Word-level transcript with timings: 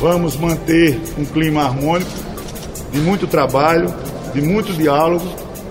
Vamos 0.00 0.36
manter 0.36 1.00
um 1.18 1.24
clima 1.24 1.62
harmônico, 1.64 2.10
de 2.92 3.00
muito 3.00 3.26
trabalho, 3.26 3.92
de 4.32 4.40
muito 4.40 4.72
diálogo 4.72 5.26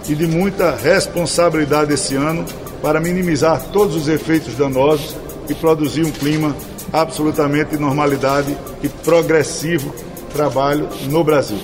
e 0.07 0.15
de 0.15 0.27
muita 0.27 0.75
responsabilidade 0.75 1.93
esse 1.93 2.15
ano 2.15 2.45
para 2.81 2.99
minimizar 2.99 3.61
todos 3.71 3.95
os 3.95 4.07
efeitos 4.07 4.53
danosos 4.55 5.15
e 5.49 5.53
produzir 5.53 6.05
um 6.05 6.11
clima 6.11 6.55
absolutamente 6.91 7.71
de 7.71 7.77
normalidade 7.77 8.55
e 8.83 8.89
progressivo 8.89 9.93
trabalho 10.33 10.87
no 11.09 11.23
Brasil. 11.23 11.59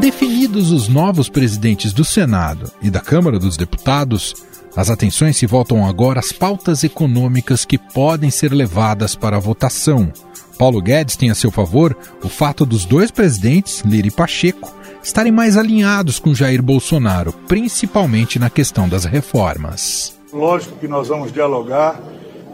Definidos 0.00 0.70
os 0.70 0.88
novos 0.88 1.28
presidentes 1.28 1.92
do 1.92 2.04
Senado 2.04 2.70
e 2.80 2.88
da 2.88 3.00
Câmara 3.00 3.38
dos 3.38 3.56
Deputados, 3.56 4.34
as 4.78 4.90
atenções 4.90 5.36
se 5.36 5.44
voltam 5.44 5.84
agora 5.84 6.20
às 6.20 6.30
pautas 6.30 6.84
econômicas 6.84 7.64
que 7.64 7.76
podem 7.76 8.30
ser 8.30 8.52
levadas 8.52 9.16
para 9.16 9.36
a 9.36 9.40
votação. 9.40 10.12
Paulo 10.56 10.80
Guedes 10.80 11.16
tem 11.16 11.30
a 11.30 11.34
seu 11.34 11.50
favor 11.50 11.96
o 12.22 12.28
fato 12.28 12.64
dos 12.64 12.84
dois 12.84 13.10
presidentes, 13.10 13.80
Lira 13.80 14.06
e 14.06 14.10
Pacheco, 14.12 14.72
estarem 15.02 15.32
mais 15.32 15.56
alinhados 15.56 16.20
com 16.20 16.32
Jair 16.32 16.62
Bolsonaro, 16.62 17.32
principalmente 17.48 18.38
na 18.38 18.48
questão 18.48 18.88
das 18.88 19.04
reformas. 19.04 20.16
Lógico 20.32 20.78
que 20.78 20.86
nós 20.86 21.08
vamos 21.08 21.32
dialogar 21.32 22.00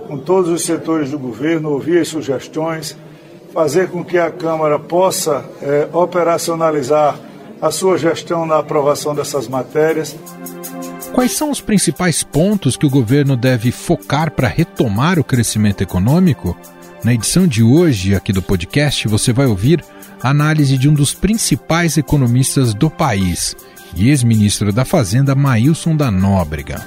com 0.08 0.16
todos 0.16 0.50
os 0.50 0.64
setores 0.64 1.10
do 1.10 1.18
governo, 1.18 1.72
ouvir 1.72 1.98
as 1.98 2.08
sugestões, 2.08 2.96
fazer 3.52 3.90
com 3.90 4.02
que 4.02 4.16
a 4.16 4.30
Câmara 4.30 4.78
possa 4.78 5.44
é, 5.60 5.88
operacionalizar 5.92 7.20
a 7.60 7.70
sua 7.70 7.98
gestão 7.98 8.46
na 8.46 8.60
aprovação 8.60 9.14
dessas 9.14 9.46
matérias. 9.46 10.16
Quais 11.14 11.32
são 11.32 11.48
os 11.48 11.60
principais 11.60 12.24
pontos 12.24 12.76
que 12.76 12.84
o 12.84 12.90
governo 12.90 13.36
deve 13.36 13.70
focar 13.70 14.32
para 14.32 14.48
retomar 14.48 15.16
o 15.18 15.24
crescimento 15.24 15.80
econômico? 15.80 16.58
Na 17.04 17.14
edição 17.14 17.46
de 17.46 17.62
hoje 17.62 18.16
aqui 18.16 18.32
do 18.32 18.42
podcast, 18.42 19.06
você 19.06 19.32
vai 19.32 19.46
ouvir 19.46 19.84
a 20.20 20.30
análise 20.30 20.76
de 20.76 20.88
um 20.88 20.92
dos 20.92 21.14
principais 21.14 21.96
economistas 21.96 22.74
do 22.74 22.90
país 22.90 23.54
ex-ministro 23.96 24.72
da 24.72 24.84
Fazenda, 24.84 25.36
Maílson 25.36 25.96
da 25.96 26.10
Nóbrega. 26.10 26.84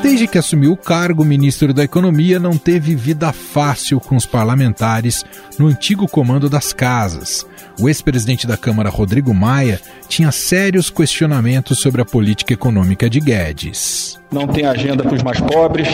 Desde 0.00 0.28
que 0.28 0.38
assumiu 0.38 0.72
o 0.72 0.76
cargo, 0.76 1.22
o 1.22 1.26
ministro 1.26 1.74
da 1.74 1.82
Economia 1.82 2.38
não 2.38 2.56
teve 2.56 2.94
vida 2.94 3.32
fácil 3.32 3.98
com 3.98 4.14
os 4.14 4.24
parlamentares 4.24 5.24
no 5.58 5.66
antigo 5.66 6.06
comando 6.06 6.48
das 6.48 6.72
casas. 6.72 7.44
O 7.78 7.88
ex-presidente 7.88 8.44
da 8.44 8.56
Câmara, 8.56 8.90
Rodrigo 8.90 9.32
Maia, 9.32 9.80
tinha 10.08 10.32
sérios 10.32 10.90
questionamentos 10.90 11.78
sobre 11.78 12.02
a 12.02 12.04
política 12.04 12.52
econômica 12.52 13.08
de 13.08 13.20
Guedes. 13.20 14.18
Não 14.32 14.48
tem 14.48 14.66
agenda 14.66 15.04
para 15.04 15.14
os 15.14 15.22
mais 15.22 15.40
pobres, 15.40 15.88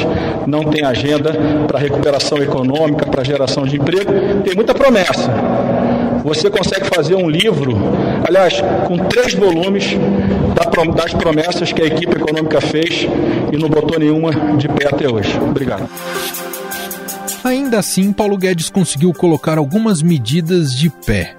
não 0.46 0.64
tem 0.64 0.82
agenda 0.82 1.32
para 1.66 1.78
a 1.78 1.80
recuperação 1.80 2.38
econômica, 2.38 3.06
para 3.06 3.20
a 3.20 3.24
geração 3.24 3.64
de 3.64 3.76
emprego. 3.76 4.10
Tem 4.42 4.54
muita 4.54 4.74
promessa, 4.74 5.30
você 6.24 6.48
consegue 6.48 6.86
fazer 6.86 7.16
um 7.16 7.28
livro, 7.28 7.76
aliás, 8.26 8.62
com 8.86 8.96
três 8.96 9.34
volumes 9.34 9.84
das 10.96 11.12
promessas 11.12 11.70
que 11.70 11.82
a 11.82 11.84
equipe 11.84 12.16
econômica 12.16 12.62
fez 12.62 13.06
e 13.52 13.58
não 13.58 13.69
botou 13.69 13.98
nenhuma 13.98 14.56
de 14.56 14.66
pé 14.69 14.88
até 14.88 15.06
hoje. 15.06 15.38
Obrigado. 15.38 15.86
Ainda 17.44 17.78
assim, 17.78 18.10
Paulo 18.10 18.38
Guedes 18.38 18.70
conseguiu 18.70 19.12
colocar 19.12 19.58
algumas 19.58 20.00
medidas 20.00 20.74
de 20.74 20.88
pé. 20.88 21.36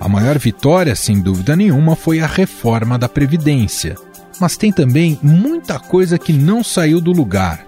A 0.00 0.08
maior 0.08 0.38
vitória, 0.38 0.96
sem 0.96 1.20
dúvida 1.20 1.54
nenhuma, 1.54 1.94
foi 1.94 2.20
a 2.20 2.26
reforma 2.26 2.98
da 2.98 3.06
Previdência. 3.06 3.94
Mas 4.40 4.56
tem 4.56 4.72
também 4.72 5.18
muita 5.22 5.78
coisa 5.78 6.18
que 6.18 6.32
não 6.32 6.64
saiu 6.64 7.02
do 7.02 7.12
lugar. 7.12 7.66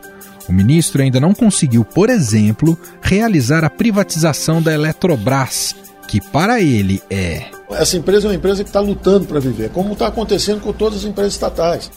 O 0.48 0.53
ministro 0.53 1.03
ainda 1.03 1.21
não 1.21 1.34
conseguiu, 1.34 1.84
por 1.84 2.09
exemplo, 2.09 2.76
realizar 3.03 3.65
a 3.65 3.71
privatização 3.71 4.62
da 4.62 4.72
Eletrobras, 4.72 5.76
que 6.09 6.22
para 6.22 6.60
ele 6.62 7.03
é. 7.10 7.50
Essa 7.71 7.98
empresa 7.98 8.26
é 8.26 8.31
uma 8.31 8.37
empresa 8.37 8.65
que 8.65 8.71
está 8.71 8.81
lutando 8.81 9.26
para 9.26 9.38
viver, 9.38 9.69
como 9.69 9.92
está 9.92 10.06
acontecendo 10.06 10.62
com 10.62 10.72
todas 10.72 11.00
as 11.00 11.04
empresas 11.04 11.34
estatais. 11.34 11.91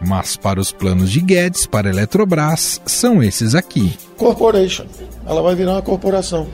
Mas 0.00 0.36
para 0.36 0.60
os 0.60 0.70
planos 0.70 1.10
de 1.10 1.20
Guedes, 1.20 1.66
para 1.66 1.88
a 1.88 1.90
Eletrobras, 1.90 2.80
são 2.84 3.22
esses 3.22 3.54
aqui. 3.54 3.98
Corporation. 4.18 4.84
Ela 5.26 5.40
vai 5.40 5.54
virar 5.54 5.72
uma 5.72 5.82
corporação. 5.82 6.46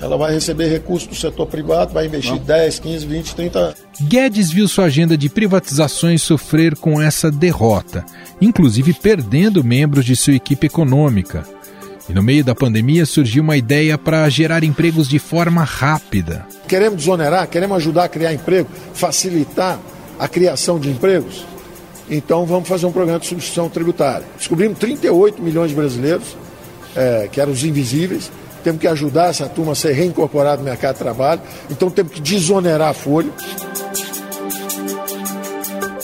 Ela 0.00 0.16
vai 0.16 0.32
receber 0.32 0.68
recursos 0.68 1.08
do 1.08 1.14
setor 1.14 1.46
privado, 1.46 1.92
vai 1.92 2.06
investir 2.06 2.34
Não. 2.34 2.38
10, 2.38 2.78
15, 2.78 3.06
20, 3.06 3.34
30 3.34 3.58
anos. 3.58 3.74
Guedes 4.00 4.50
viu 4.50 4.66
sua 4.66 4.86
agenda 4.86 5.16
de 5.16 5.28
privatizações 5.28 6.22
sofrer 6.22 6.74
com 6.74 7.00
essa 7.00 7.30
derrota, 7.30 8.04
inclusive 8.40 8.94
perdendo 8.94 9.62
membros 9.62 10.04
de 10.04 10.16
sua 10.16 10.34
equipe 10.34 10.66
econômica. 10.66 11.44
E 12.08 12.12
no 12.12 12.22
meio 12.22 12.42
da 12.42 12.54
pandemia 12.54 13.04
surgiu 13.04 13.42
uma 13.42 13.56
ideia 13.56 13.98
para 13.98 14.28
gerar 14.28 14.64
empregos 14.64 15.06
de 15.06 15.18
forma 15.18 15.62
rápida. 15.62 16.46
Queremos 16.66 16.98
desonerar, 16.98 17.46
queremos 17.46 17.76
ajudar 17.76 18.04
a 18.04 18.08
criar 18.08 18.32
emprego, 18.32 18.68
facilitar 18.94 19.78
a 20.18 20.26
criação 20.26 20.80
de 20.80 20.88
empregos. 20.90 21.44
Então 22.10 22.44
vamos 22.44 22.68
fazer 22.68 22.86
um 22.86 22.92
programa 22.92 23.20
de 23.20 23.26
substituição 23.26 23.68
tributária. 23.68 24.26
Descobrimos 24.36 24.78
38 24.78 25.40
milhões 25.40 25.70
de 25.70 25.76
brasileiros, 25.76 26.36
é, 26.96 27.28
que 27.30 27.40
eram 27.40 27.52
os 27.52 27.62
invisíveis. 27.62 28.32
Temos 28.62 28.80
que 28.80 28.86
ajudar 28.86 29.30
essa 29.30 29.48
turma 29.48 29.72
a 29.72 29.74
ser 29.74 29.92
reincorporada 29.92 30.58
no 30.58 30.64
mercado 30.64 30.94
de 30.94 31.00
trabalho. 31.00 31.40
Então 31.70 31.90
temos 31.90 32.12
que 32.12 32.20
desonerar 32.20 32.90
a 32.90 32.94
folha. 32.94 33.30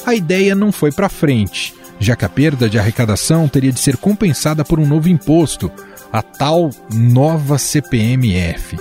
A 0.05 0.15
ideia 0.15 0.55
não 0.55 0.71
foi 0.71 0.93
para 0.93 1.09
frente, 1.09 1.75
já 1.99 2.15
que 2.15 2.25
a 2.25 2.29
perda 2.29 2.69
de 2.69 2.79
arrecadação 2.79 3.49
teria 3.49 3.73
de 3.73 3.81
ser 3.81 3.97
compensada 3.97 4.65
por 4.65 4.79
um 4.79 4.87
novo 4.87 5.09
imposto, 5.09 5.71
a 6.13 6.23
tal 6.23 6.71
nova 6.93 7.59
CPMF. 7.59 8.77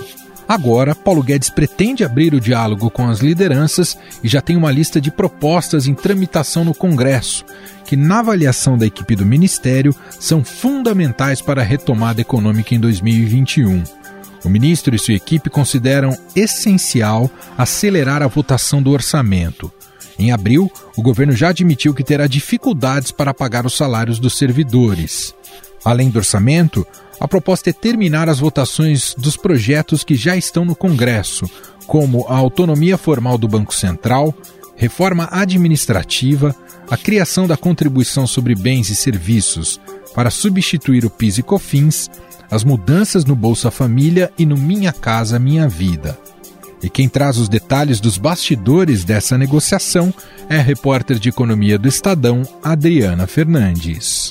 Agora, 0.48 0.94
Paulo 0.94 1.24
Guedes 1.24 1.50
pretende 1.50 2.04
abrir 2.04 2.32
o 2.32 2.40
diálogo 2.40 2.88
com 2.88 3.08
as 3.08 3.18
lideranças 3.18 3.98
e 4.22 4.28
já 4.28 4.40
tem 4.40 4.56
uma 4.56 4.70
lista 4.70 5.00
de 5.00 5.10
propostas 5.10 5.88
em 5.88 5.94
tramitação 5.94 6.64
no 6.64 6.72
Congresso, 6.72 7.44
que, 7.86 7.96
na 7.96 8.18
avaliação 8.18 8.76
da 8.76 8.84
equipe 8.84 9.14
do 9.14 9.24
Ministério, 9.24 9.94
são 10.18 10.44
fundamentais 10.44 11.40
para 11.40 11.62
a 11.62 11.64
retomada 11.64 12.20
econômica 12.20 12.74
em 12.74 12.80
2021. 12.80 13.82
O 14.44 14.48
ministro 14.48 14.94
e 14.94 14.98
sua 14.98 15.14
equipe 15.14 15.48
consideram 15.48 16.16
essencial 16.34 17.30
acelerar 17.56 18.22
a 18.22 18.26
votação 18.26 18.82
do 18.82 18.90
orçamento. 18.90 19.72
Em 20.18 20.32
abril, 20.32 20.70
o 20.96 21.02
governo 21.02 21.32
já 21.32 21.48
admitiu 21.48 21.94
que 21.94 22.04
terá 22.04 22.26
dificuldades 22.26 23.10
para 23.10 23.34
pagar 23.34 23.66
os 23.66 23.76
salários 23.76 24.18
dos 24.18 24.36
servidores. 24.36 25.34
Além 25.84 26.10
do 26.10 26.18
orçamento, 26.18 26.86
a 27.20 27.28
proposta 27.28 27.70
é 27.70 27.72
terminar 27.72 28.28
as 28.28 28.38
votações 28.38 29.14
dos 29.16 29.36
projetos 29.36 30.04
que 30.04 30.14
já 30.14 30.36
estão 30.36 30.64
no 30.64 30.74
Congresso, 30.74 31.48
como 31.86 32.26
a 32.28 32.36
autonomia 32.36 32.98
formal 32.98 33.38
do 33.38 33.48
Banco 33.48 33.74
Central, 33.74 34.34
reforma 34.76 35.28
administrativa, 35.30 36.54
a 36.88 36.96
criação 36.96 37.46
da 37.46 37.56
contribuição 37.56 38.26
sobre 38.26 38.54
bens 38.54 38.90
e 38.90 38.94
serviços 38.94 39.80
para 40.14 40.30
substituir 40.30 41.04
o 41.04 41.10
PIS 41.10 41.38
e 41.38 41.42
COFINS, 41.42 42.10
as 42.50 42.62
mudanças 42.62 43.24
no 43.24 43.34
Bolsa 43.34 43.70
Família 43.70 44.30
e 44.38 44.46
no 44.46 44.56
Minha 44.56 44.92
Casa 44.92 45.38
Minha 45.38 45.68
Vida. 45.68 46.18
E 46.82 46.90
quem 46.90 47.08
traz 47.08 47.38
os 47.38 47.48
detalhes 47.48 48.00
dos 48.00 48.18
bastidores 48.18 49.02
dessa 49.02 49.36
negociação 49.36 50.12
é 50.48 50.56
a 50.56 50.62
repórter 50.62 51.18
de 51.18 51.28
economia 51.28 51.78
do 51.78 51.88
Estadão, 51.88 52.42
Adriana 52.62 53.26
Fernandes. 53.26 54.28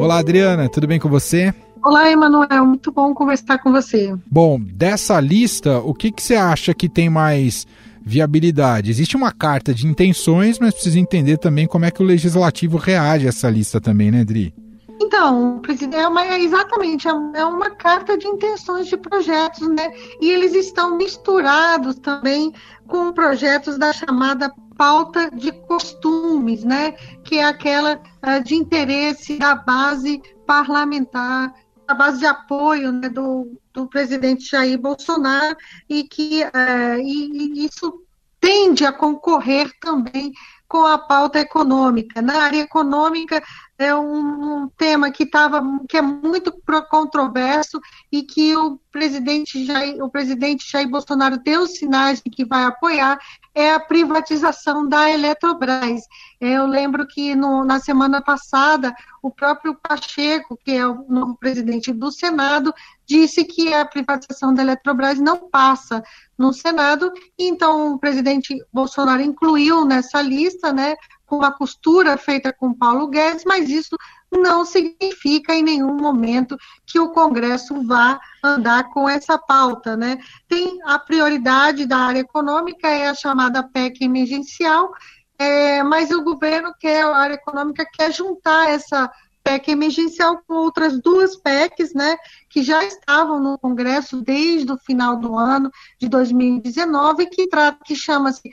Olá, 0.00 0.18
Adriana, 0.18 0.68
tudo 0.68 0.86
bem 0.86 1.00
com 1.00 1.08
você? 1.08 1.52
Olá, 1.84 2.10
Emanuel, 2.10 2.64
muito 2.64 2.90
bom 2.90 3.12
conversar 3.12 3.58
com 3.58 3.70
você. 3.70 4.16
Bom, 4.30 4.58
dessa 4.58 5.20
lista, 5.20 5.80
o 5.80 5.92
que, 5.92 6.10
que 6.10 6.22
você 6.22 6.34
acha 6.34 6.72
que 6.72 6.88
tem 6.88 7.10
mais 7.10 7.66
viabilidade? 8.00 8.90
Existe 8.90 9.14
uma 9.14 9.30
carta 9.30 9.74
de 9.74 9.86
intenções, 9.86 10.58
mas 10.58 10.72
precisa 10.72 10.98
entender 10.98 11.36
também 11.36 11.66
como 11.66 11.84
é 11.84 11.90
que 11.90 12.02
o 12.02 12.06
legislativo 12.06 12.78
reage 12.78 13.26
a 13.26 13.28
essa 13.28 13.50
lista 13.50 13.82
também, 13.82 14.10
né, 14.10 14.22
Adri? 14.22 14.54
Então, 14.98 15.58
presidente, 15.60 15.96
é 15.96 16.08
uma, 16.08 16.38
exatamente, 16.38 17.06
é 17.06 17.44
uma 17.44 17.68
carta 17.68 18.16
de 18.16 18.26
intenções 18.28 18.86
de 18.86 18.96
projetos, 18.96 19.68
né? 19.68 19.92
E 20.22 20.30
eles 20.30 20.54
estão 20.54 20.96
misturados 20.96 21.96
também 21.96 22.50
com 22.86 23.12
projetos 23.12 23.76
da 23.76 23.92
chamada 23.92 24.50
pauta 24.76 25.30
de 25.30 25.52
costumes, 25.52 26.64
né, 26.64 26.92
que 27.22 27.38
é 27.38 27.44
aquela 27.44 27.94
uh, 27.94 28.42
de 28.42 28.54
interesse 28.54 29.38
da 29.38 29.54
base 29.54 30.20
parlamentar, 30.46 31.52
da 31.86 31.94
base 31.94 32.18
de 32.18 32.26
apoio 32.26 32.92
né, 32.92 33.08
do, 33.08 33.60
do 33.72 33.86
presidente 33.86 34.50
Jair 34.50 34.78
Bolsonaro, 34.78 35.56
e 35.88 36.04
que 36.04 36.42
uh, 36.42 36.98
e, 37.00 37.62
e 37.62 37.66
isso 37.66 38.02
tende 38.40 38.84
a 38.84 38.92
concorrer 38.92 39.70
também 39.80 40.32
com 40.68 40.84
a 40.84 40.98
pauta 40.98 41.38
econômica. 41.38 42.20
Na 42.20 42.42
área 42.42 42.60
econômica, 42.60 43.42
é 43.78 43.94
um, 43.94 44.68
tema 44.76 45.10
que 45.10 45.24
estava 45.24 45.60
que 45.88 45.96
é 45.96 46.02
muito 46.02 46.52
controverso 46.88 47.80
e 48.10 48.22
que 48.22 48.56
o 48.56 48.78
presidente 48.90 49.64
Jair, 49.64 50.02
o 50.02 50.08
presidente 50.08 50.70
Jair 50.70 50.88
Bolsonaro 50.88 51.38
deu 51.38 51.66
sinais 51.66 52.22
de 52.22 52.30
que 52.30 52.44
vai 52.44 52.64
apoiar 52.64 53.18
é 53.54 53.72
a 53.72 53.80
privatização 53.80 54.88
da 54.88 55.08
Eletrobras. 55.10 56.02
Eu 56.40 56.66
lembro 56.66 57.06
que 57.06 57.36
no, 57.36 57.64
na 57.64 57.78
semana 57.78 58.20
passada 58.20 58.94
o 59.22 59.30
próprio 59.30 59.74
Pacheco, 59.76 60.58
que 60.62 60.72
é 60.72 60.86
o 60.86 61.04
novo 61.08 61.36
presidente 61.36 61.92
do 61.92 62.10
Senado, 62.10 62.74
disse 63.06 63.44
que 63.44 63.72
a 63.72 63.84
privatização 63.84 64.52
da 64.52 64.62
Eletrobras 64.62 65.18
não 65.18 65.48
passa 65.48 66.02
no 66.36 66.52
Senado, 66.52 67.12
então 67.38 67.94
o 67.94 67.98
presidente 67.98 68.56
Bolsonaro 68.72 69.22
incluiu 69.22 69.84
nessa 69.84 70.20
lista, 70.20 70.72
né, 70.72 70.96
com 71.26 71.36
uma 71.36 71.52
costura 71.52 72.16
feita 72.16 72.52
com 72.52 72.74
Paulo 72.74 73.08
Guedes, 73.08 73.44
mas 73.44 73.68
isso 73.68 73.96
não 74.30 74.64
significa 74.64 75.54
em 75.54 75.62
nenhum 75.62 75.94
momento 75.94 76.56
que 76.86 76.98
o 76.98 77.10
Congresso 77.10 77.86
vá 77.86 78.20
andar 78.42 78.90
com 78.90 79.08
essa 79.08 79.38
pauta, 79.38 79.96
né? 79.96 80.18
Tem 80.48 80.80
a 80.84 80.98
prioridade 80.98 81.86
da 81.86 81.98
área 81.98 82.20
econômica, 82.20 82.88
é 82.88 83.08
a 83.08 83.14
chamada 83.14 83.62
PEC 83.62 84.04
emergencial, 84.04 84.92
é, 85.38 85.82
mas 85.82 86.10
o 86.10 86.22
governo 86.22 86.74
quer, 86.78 87.04
a 87.04 87.16
área 87.16 87.34
econômica 87.34 87.86
quer 87.92 88.12
juntar 88.12 88.70
essa 88.70 89.10
PEC 89.44 89.72
emergencial 89.72 90.40
com 90.46 90.54
outras 90.54 90.98
duas 91.00 91.36
PECs, 91.36 91.92
né, 91.92 92.16
que 92.48 92.62
já 92.62 92.82
estavam 92.84 93.38
no 93.38 93.58
Congresso 93.58 94.22
desde 94.22 94.72
o 94.72 94.78
final 94.78 95.16
do 95.16 95.36
ano 95.38 95.70
de 96.00 96.08
2019, 96.08 97.26
que, 97.26 97.46
que 97.84 97.94
chama-se 97.94 98.48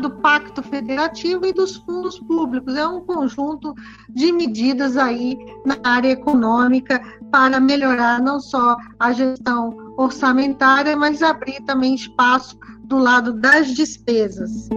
do 0.00 0.10
Pacto 0.10 0.62
Federativo 0.62 1.44
e 1.44 1.52
dos 1.52 1.76
fundos 1.76 2.18
públicos. 2.20 2.74
É 2.76 2.86
um 2.86 3.00
conjunto 3.00 3.74
de 4.08 4.32
medidas 4.32 4.96
aí 4.96 5.36
na 5.64 5.76
área 5.82 6.10
econômica 6.10 7.02
para 7.30 7.58
melhorar 7.58 8.20
não 8.20 8.40
só 8.40 8.76
a 8.98 9.12
gestão 9.12 9.76
orçamentária, 9.96 10.96
mas 10.96 11.22
abrir 11.22 11.60
também 11.64 11.94
espaço 11.94 12.56
do 12.84 12.96
lado 12.96 13.32
das 13.32 13.74
despesas. 13.74 14.68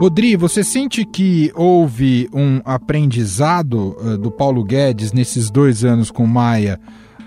Rodri, 0.00 0.34
você 0.34 0.64
sente 0.64 1.04
que 1.04 1.52
houve 1.54 2.30
um 2.32 2.62
aprendizado 2.64 3.94
uh, 3.98 4.16
do 4.16 4.30
Paulo 4.30 4.64
Guedes 4.64 5.12
nesses 5.12 5.50
dois 5.50 5.84
anos 5.84 6.10
com 6.10 6.26
Maia 6.26 6.80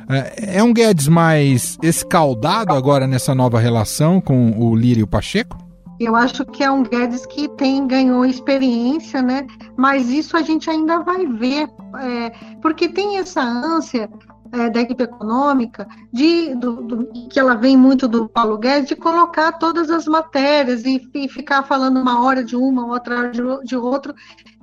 é, 0.09 0.57
é 0.57 0.63
um 0.63 0.73
Guedes 0.73 1.07
mais 1.07 1.77
escaldado 1.81 2.73
agora 2.73 3.07
nessa 3.07 3.33
nova 3.33 3.59
relação 3.59 4.19
com 4.19 4.51
o 4.59 4.75
Lira 4.75 4.99
e 4.99 5.03
o 5.03 5.07
Pacheco? 5.07 5.57
Eu 5.99 6.15
acho 6.15 6.43
que 6.45 6.63
é 6.63 6.71
um 6.71 6.83
Guedes 6.83 7.25
que 7.25 7.47
tem 7.49 7.87
ganhou 7.87 8.25
experiência, 8.25 9.21
né? 9.21 9.45
Mas 9.77 10.09
isso 10.09 10.35
a 10.35 10.41
gente 10.41 10.69
ainda 10.69 10.99
vai 10.99 11.25
ver, 11.25 11.69
é, 11.99 12.31
porque 12.61 12.89
tem 12.89 13.19
essa 13.19 13.41
ânsia 13.41 14.09
é, 14.51 14.69
da 14.69 14.81
equipe 14.81 15.03
econômica 15.03 15.87
de 16.11 16.53
do, 16.55 16.81
do, 16.81 17.27
que 17.29 17.39
ela 17.39 17.55
vem 17.55 17.77
muito 17.77 18.07
do 18.07 18.27
Paulo 18.27 18.57
Guedes 18.57 18.89
de 18.89 18.95
colocar 18.95 19.53
todas 19.53 19.89
as 19.89 20.05
matérias 20.05 20.83
e, 20.85 21.09
e 21.13 21.27
ficar 21.27 21.63
falando 21.63 21.99
uma 21.99 22.23
hora 22.23 22.43
de 22.43 22.55
uma, 22.55 22.85
outra 22.85 23.17
hora 23.17 23.31
de, 23.31 23.41
de 23.63 23.75
outro. 23.75 24.13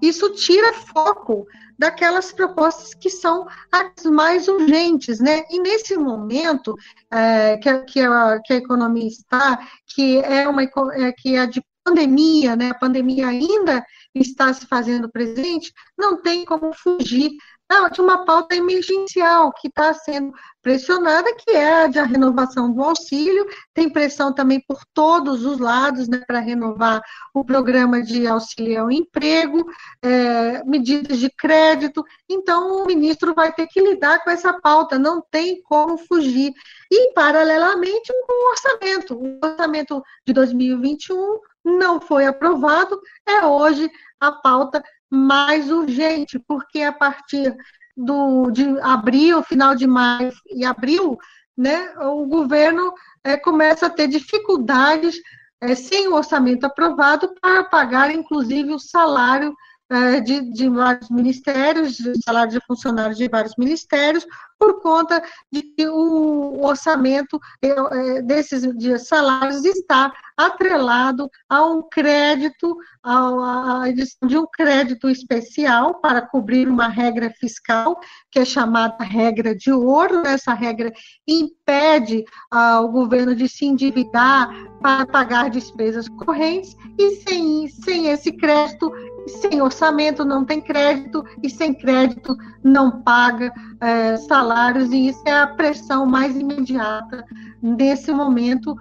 Isso 0.03 0.31
tira 0.35 0.75
foco 0.75 1.47
daquelas 1.81 2.31
propostas 2.31 2.93
que 2.93 3.09
são 3.09 3.47
as 3.73 4.05
mais 4.05 4.49
urgentes, 4.49 5.19
né? 5.19 5.45
E 5.49 5.59
nesse 5.59 5.97
momento 5.97 6.77
é, 7.11 7.57
que, 7.57 7.69
a, 7.71 7.83
que, 7.83 8.01
a, 8.01 8.39
que 8.45 8.53
a 8.53 8.57
economia 8.57 9.09
está, 9.09 9.67
que 9.87 10.19
é 10.19 10.47
uma 10.47 10.63
é, 10.63 11.13
que 11.17 11.37
é 11.37 11.47
de 11.47 11.65
pandemia, 11.83 12.55
né? 12.55 12.69
A 12.69 12.79
pandemia 12.79 13.29
ainda 13.29 13.83
está 14.15 14.53
se 14.53 14.67
fazendo 14.67 15.11
presente, 15.11 15.73
não 15.97 16.21
tem 16.21 16.45
como 16.45 16.71
fugir 16.75 17.31
não, 17.71 17.89
de 17.89 18.01
uma 18.01 18.25
pauta 18.25 18.57
emergencial 18.57 19.53
que 19.53 19.69
está 19.69 19.95
sendo 19.95 20.33
pressionada, 20.61 21.33
que 21.37 21.53
é 21.53 21.85
a 21.85 21.87
de 21.87 22.01
a 22.01 22.05
renovação 22.05 22.73
do 22.73 22.83
auxílio, 22.83 23.47
tem 23.73 23.89
pressão 23.89 24.35
também 24.35 24.61
por 24.67 24.81
todos 24.93 25.45
os 25.45 25.61
lados 25.61 26.09
né, 26.09 26.21
para 26.27 26.41
renovar 26.41 27.01
o 27.33 27.45
programa 27.45 28.03
de 28.03 28.27
auxílio 28.27 28.83
ao 28.83 28.91
emprego, 28.91 29.65
é, 30.03 30.65
medidas 30.65 31.19
de 31.19 31.31
crédito, 31.31 32.05
então 32.29 32.83
o 32.83 32.87
ministro 32.87 33.35
vai 33.35 33.53
ter 33.53 33.69
que 33.69 33.81
lidar 33.81 34.25
com 34.25 34.31
essa 34.31 34.53
pauta, 34.53 34.99
não 34.99 35.23
tem 35.31 35.63
como 35.63 35.97
fugir. 35.97 36.53
E, 36.91 37.13
paralelamente, 37.15 38.13
o 38.13 38.51
orçamento. 38.51 39.15
O 39.15 39.39
orçamento 39.47 40.03
de 40.27 40.33
2021 40.33 41.39
não 41.65 42.01
foi 42.01 42.27
aprovado, 42.27 43.01
é 43.25 43.47
hoje 43.47 43.89
a 44.19 44.33
pauta 44.33 44.83
mais 45.11 45.71
urgente, 45.71 46.39
porque 46.39 46.83
a 46.83 46.93
partir 46.93 47.55
do, 47.97 48.51
de 48.51 48.65
abril, 48.81 49.43
final 49.43 49.75
de 49.75 49.87
maio 49.87 50.33
e 50.47 50.65
abril, 50.65 51.19
né, 51.57 51.93
o 51.99 52.27
governo 52.27 52.95
é, 53.25 53.37
começa 53.37 53.87
a 53.87 53.91
ter 53.91 54.09
dificuldades, 54.09 55.17
é, 55.61 55.75
sem 55.75 56.09
o 56.09 56.15
orçamento 56.15 56.65
aprovado, 56.65 57.35
para 57.41 57.65
pagar, 57.65 58.11
inclusive, 58.11 58.73
o 58.73 58.79
salário 58.79 59.55
é, 59.91 60.21
de, 60.21 60.41
de, 60.53 60.69
vários 60.69 61.11
ministérios, 61.11 61.99
salário 62.25 62.53
de 62.53 62.65
funcionários 62.67 63.19
de 63.19 63.29
vários 63.29 63.55
ministérios, 63.59 64.25
por 64.61 64.83
conta 64.83 65.23
de 65.51 65.63
que 65.63 65.89
o 65.89 66.63
orçamento 66.63 67.41
é, 67.63 68.21
desses 68.21 68.61
de 68.77 68.99
salários 68.99 69.65
está 69.65 70.13
atrelado 70.37 71.31
a 71.49 71.65
um 71.65 71.83
crédito, 71.83 72.77
a 73.03 73.85
edição 73.87 74.29
de 74.29 74.37
um 74.37 74.47
crédito 74.47 75.09
especial 75.09 75.95
para 75.95 76.21
cobrir 76.21 76.69
uma 76.69 76.89
regra 76.89 77.31
fiscal, 77.31 77.99
que 78.31 78.39
é 78.39 78.45
chamada 78.45 79.03
regra 79.03 79.55
de 79.55 79.73
ouro. 79.73 80.27
Essa 80.27 80.53
regra 80.53 80.93
impede 81.27 82.23
ah, 82.51 82.81
o 82.81 82.89
governo 82.89 83.35
de 83.35 83.49
se 83.49 83.65
endividar 83.65 84.51
para 84.83 85.07
pagar 85.07 85.49
despesas 85.49 86.07
correntes, 86.09 86.77
e 86.99 87.17
sem, 87.17 87.69
sem 87.69 88.09
esse 88.09 88.33
crédito, 88.33 88.93
sem 89.41 89.63
orçamento 89.63 90.23
não 90.23 90.45
tem 90.45 90.61
crédito, 90.61 91.25
e 91.43 91.49
sem 91.49 91.73
crédito 91.73 92.37
não 92.63 93.03
paga 93.03 93.53
é, 93.81 94.17
salários, 94.17 94.93
e 94.93 95.09
isso 95.09 95.23
é 95.27 95.33
a 95.33 95.47
pressão 95.47 96.07
mais 96.07 96.37
imediata 96.37 97.25
nesse 97.63 98.13
momento. 98.13 98.77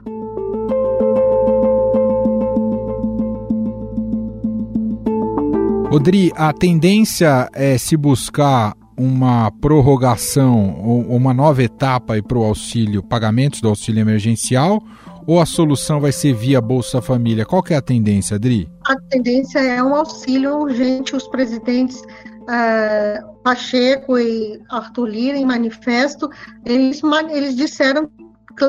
Odri, 5.91 6.31
a 6.35 6.53
tendência 6.53 7.49
é 7.53 7.77
se 7.77 7.97
buscar 7.97 8.75
uma 8.95 9.49
prorrogação 9.49 10.79
ou 10.83 11.01
uma 11.15 11.33
nova 11.33 11.63
etapa 11.63 12.21
para 12.21 12.37
o 12.37 12.43
auxílio, 12.43 13.01
pagamentos 13.01 13.61
do 13.61 13.69
auxílio 13.69 14.01
emergencial, 14.01 14.83
ou 15.25 15.39
a 15.39 15.45
solução 15.45 15.99
vai 15.99 16.11
ser 16.11 16.33
via 16.33 16.59
Bolsa 16.59 17.01
Família? 17.01 17.45
Qual 17.45 17.63
que 17.63 17.73
é 17.73 17.77
a 17.77 17.81
tendência, 17.81 18.35
Adri? 18.35 18.67
A 18.85 18.95
tendência 19.09 19.59
é 19.59 19.81
um 19.81 19.95
auxílio 19.95 20.57
urgente. 20.57 21.15
Os 21.15 21.27
presidentes 21.27 22.01
uh, 22.49 23.37
Pacheco 23.43 24.17
e 24.17 24.61
Arthur 24.69 25.05
Lira, 25.07 25.37
em 25.37 25.45
manifesto, 25.45 26.29
eles, 26.65 27.01
eles 27.31 27.55
disseram, 27.55 28.11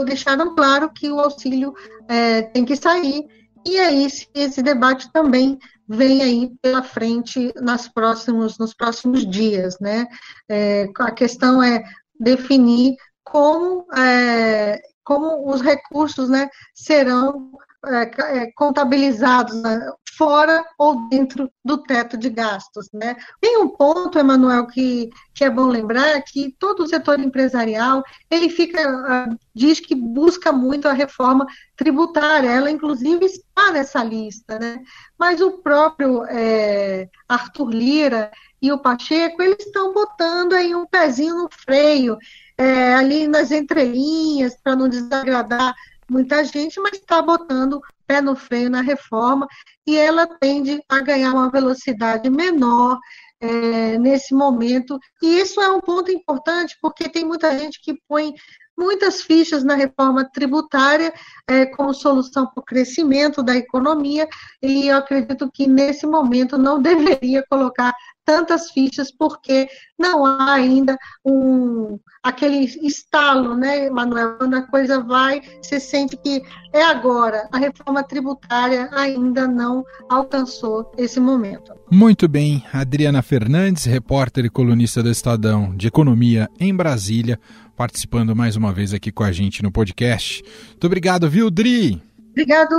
deixaram 0.05 0.55
claro 0.55 0.91
que 0.91 1.11
o 1.11 1.19
auxílio 1.19 1.71
uh, 1.71 2.53
tem 2.53 2.65
que 2.65 2.77
sair. 2.77 3.27
E 3.67 3.79
aí 3.79 4.05
esse, 4.05 4.29
esse 4.35 4.63
debate 4.63 5.11
também 5.13 5.59
vem 5.89 6.23
aí 6.23 6.53
pela 6.63 6.83
frente 6.83 7.53
nas 7.57 7.89
próximos, 7.89 8.59
nos 8.59 8.73
próximos 8.73 9.29
dias, 9.29 9.77
né? 9.81 10.07
É, 10.49 10.89
a 10.99 11.11
questão 11.11 11.63
é 11.63 11.83
definir 12.19 12.95
como, 13.25 13.87
é, 13.97 14.81
como 15.05 15.53
os 15.53 15.61
recursos 15.61 16.29
né, 16.31 16.49
serão 16.75 17.51
é, 17.87 18.43
é, 18.43 18.53
contabilizados 18.53 19.63
né, 19.63 19.91
fora 20.17 20.63
ou 20.79 21.09
dentro 21.09 21.51
do 21.65 21.79
teto 21.79 22.19
de 22.19 22.29
gastos. 22.29 22.91
Né? 22.93 23.17
Tem 23.41 23.57
um 23.57 23.69
ponto, 23.69 24.19
Emanuel, 24.19 24.67
que, 24.67 25.09
que 25.35 25.45
é 25.45 25.49
bom 25.49 25.67
lembrar, 25.67 26.21
que 26.23 26.55
todo 26.59 26.83
o 26.83 26.87
setor 26.87 27.19
empresarial, 27.19 28.03
ele 28.31 28.51
fica, 28.51 28.87
uh, 28.87 29.39
diz 29.55 29.81
que 29.81 29.95
busca 29.95 30.53
muito 30.53 30.89
a 30.89 30.93
reforma 30.93 31.47
tributária, 31.75 32.51
ela 32.51 32.71
inclusive 32.71 33.25
está 33.25 33.73
nessa 33.73 34.05
lista, 34.05 34.59
né? 34.59 34.83
mas 35.19 35.41
o 35.41 35.53
próprio 35.63 36.25
é, 36.27 37.09
Arthur 37.27 37.71
Lira 37.71 38.31
e 38.61 38.71
o 38.71 38.79
Pacheco, 38.79 39.41
eles 39.41 39.65
estão 39.65 39.95
botando 39.95 40.53
aí 40.53 40.75
um 40.75 40.87
pezinho 40.87 41.35
no 41.35 41.49
freio, 41.51 42.19
é, 42.59 42.95
ali 42.95 43.27
nas 43.27 43.51
entrelinhas, 43.51 44.55
para 44.63 44.77
não 44.77 44.87
desagradar 44.87 45.75
muita 46.11 46.45
gente, 46.45 46.81
mas 46.81 46.95
está 46.95 47.23
botando 47.23 47.81
pé 48.07 48.21
no 48.21 48.35
freio 48.35 48.69
na 48.69 48.81
reforma 48.81 49.47
e 49.87 49.97
ela 49.97 50.27
tende 50.27 50.83
a 50.89 51.01
ganhar 51.01 51.33
uma 51.33 51.49
velocidade 51.49 52.29
menor 52.29 52.99
é, 53.41 53.97
nesse 53.99 54.35
momento. 54.35 54.99
E 55.23 55.41
isso 55.41 55.61
é 55.61 55.69
um 55.71 55.81
ponto 55.81 56.11
importante, 56.11 56.77
porque 56.83 57.09
tem 57.09 57.25
muita 57.25 57.57
gente 57.57 57.81
que 57.81 57.95
põe 58.09 58.35
muitas 58.77 59.23
fichas 59.23 59.63
na 59.63 59.75
reforma 59.75 60.25
tributária 60.25 61.13
é, 61.47 61.67
como 61.67 61.93
solução 61.93 62.47
para 62.47 62.61
o 62.61 62.65
crescimento 62.65 63.43
da 63.43 63.55
economia, 63.55 64.27
e 64.63 64.89
eu 64.89 64.97
acredito 64.97 65.51
que 65.53 65.67
nesse 65.67 66.07
momento 66.07 66.57
não 66.57 66.81
deveria 66.83 67.45
colocar 67.49 67.95
tantas 68.31 68.71
fichas, 68.71 69.11
porque 69.11 69.69
não 69.99 70.25
há 70.25 70.53
ainda 70.53 70.97
um, 71.25 71.99
aquele 72.23 72.59
estalo, 72.87 73.57
né, 73.57 73.91
Manuel? 73.91 74.37
Quando 74.37 74.55
a 74.55 74.63
coisa 74.63 75.03
vai, 75.03 75.43
você 75.61 75.81
sente 75.81 76.17
que 76.17 76.41
é 76.73 76.81
agora. 76.81 77.49
A 77.51 77.59
reforma 77.59 78.05
tributária 78.05 78.89
ainda 78.93 79.49
não 79.49 79.85
alcançou 80.09 80.93
esse 80.97 81.19
momento. 81.19 81.75
Muito 81.91 82.29
bem. 82.29 82.65
Adriana 82.73 83.21
Fernandes, 83.21 83.85
repórter 83.85 84.45
e 84.45 84.49
colunista 84.49 85.03
do 85.03 85.11
Estadão 85.11 85.77
de 85.77 85.89
Economia 85.89 86.49
em 86.61 86.73
Brasília, 86.73 87.37
participando 87.77 88.37
mais 88.37 88.55
uma 88.55 88.73
vez 88.73 88.95
aqui 88.95 89.11
com 89.11 89.25
a 89.25 89.33
gente 89.33 89.61
no 89.61 89.73
podcast. 89.73 90.45
Muito 90.69 90.87
obrigado, 90.87 91.29
viu, 91.29 91.51
Dri? 91.51 92.01
Obrigado. 92.31 92.77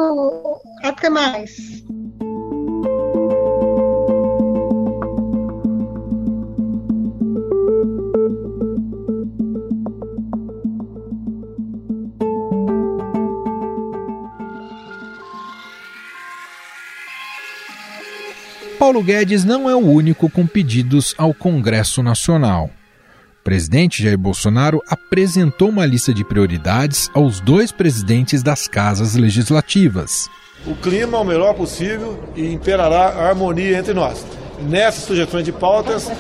Até 0.82 1.10
mais. 1.10 1.84
Paulo 18.92 19.06
Guedes 19.06 19.46
não 19.46 19.70
é 19.70 19.74
o 19.74 19.80
único 19.80 20.30
com 20.30 20.46
pedidos 20.46 21.16
ao 21.18 21.34
Congresso 21.34 22.04
Nacional. 22.04 22.70
O 23.40 23.42
presidente 23.42 24.04
Jair 24.04 24.18
Bolsonaro 24.18 24.82
apresentou 24.86 25.70
uma 25.70 25.86
lista 25.86 26.14
de 26.14 26.26
prioridades 26.26 27.10
aos 27.14 27.40
dois 27.40 27.72
presidentes 27.72 28.44
das 28.44 28.68
casas 28.68 29.16
legislativas. 29.16 30.30
O 30.68 30.76
clima 30.76 31.18
é 31.18 31.22
o 31.22 31.24
melhor 31.24 31.54
possível 31.54 32.22
e 32.36 32.52
imperará 32.52 33.08
a 33.08 33.30
harmonia 33.30 33.78
entre 33.78 33.94
nós. 33.94 34.26
Nessas 34.60 35.06
sugestões 35.06 35.46
de 35.46 35.54
pautas, 35.54 36.12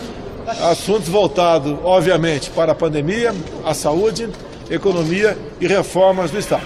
assuntos 0.71 1.09
voltados, 1.09 1.77
obviamente, 1.83 2.49
para 2.51 2.71
a 2.71 2.75
pandemia, 2.75 3.35
a 3.65 3.73
saúde, 3.73 4.29
economia 4.69 5.37
e 5.59 5.67
reformas 5.67 6.31
do 6.31 6.39
Estado. 6.39 6.65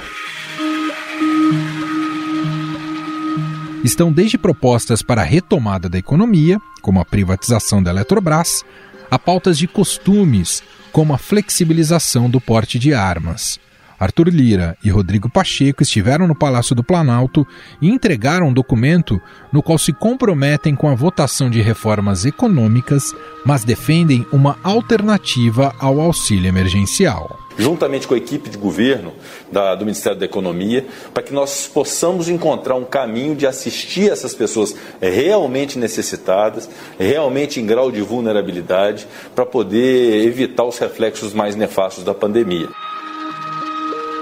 Estão 3.86 4.12
desde 4.12 4.38
propostas 4.38 5.01
para 5.01 5.22
a 5.22 5.25
retomada 5.25 5.88
da 5.88 5.98
economia, 5.98 6.60
como 6.82 7.00
a 7.00 7.06
privatização 7.06 7.82
da 7.82 7.92
Eletrobras, 7.92 8.65
a 9.10 9.20
pautas 9.20 9.58
de 9.58 9.68
costumes, 9.68 10.63
como 10.92 11.13
a 11.13 11.18
flexibilização 11.18 12.30
do 12.30 12.42
porte 12.42 12.80
de 12.80 12.94
armas. 12.94 13.60
Arthur 13.98 14.27
Lira 14.27 14.77
e 14.84 14.89
Rodrigo 14.89 15.30
Pacheco 15.30 15.84
estiveram 15.84 16.27
no 16.27 16.36
Palácio 16.36 16.75
do 16.75 16.84
Planalto 16.84 17.48
e 17.82 17.89
entregaram 17.89 18.50
um 18.50 18.54
documento 18.54 19.22
no 19.54 19.63
qual 19.63 19.77
se 19.77 19.94
comprometem 19.94 20.75
com 20.75 20.89
a 20.89 20.96
votação 20.96 21.50
de 21.50 21.62
reformas 21.62 22.25
econômicas, 22.25 23.15
mas 23.46 23.63
defendem 23.63 24.25
uma 24.34 24.58
alternativa 24.63 25.74
ao 25.80 26.01
auxílio 26.01 26.50
emergencial 26.50 27.45
juntamente 27.58 28.08
com 28.08 28.14
a 28.14 28.18
equipe 28.18 28.50
de 28.50 28.58
governo 28.58 29.14
da, 29.52 29.76
do 29.76 29.86
Ministério 29.86 30.18
da 30.18 30.26
Economia, 30.26 30.86
para 31.14 31.24
que 31.24 31.34
nós 31.34 31.68
possamos 31.68 32.28
encontrar 32.30 32.76
um 32.76 32.84
caminho 32.84 33.36
de 33.36 33.48
assistir 33.48 34.12
essas 34.12 34.34
pessoas 34.34 34.76
realmente 35.02 35.78
necessitadas, 35.78 36.70
realmente 37.00 37.60
em 37.60 37.66
grau 37.66 37.92
de 37.92 38.02
vulnerabilidade, 38.02 39.08
para 39.34 39.46
poder 39.46 40.26
evitar 40.26 40.64
os 40.64 40.78
reflexos 40.78 41.34
mais 41.34 41.56
nefastos 41.56 42.04
da 42.04 42.14
pandemia. 42.14 42.68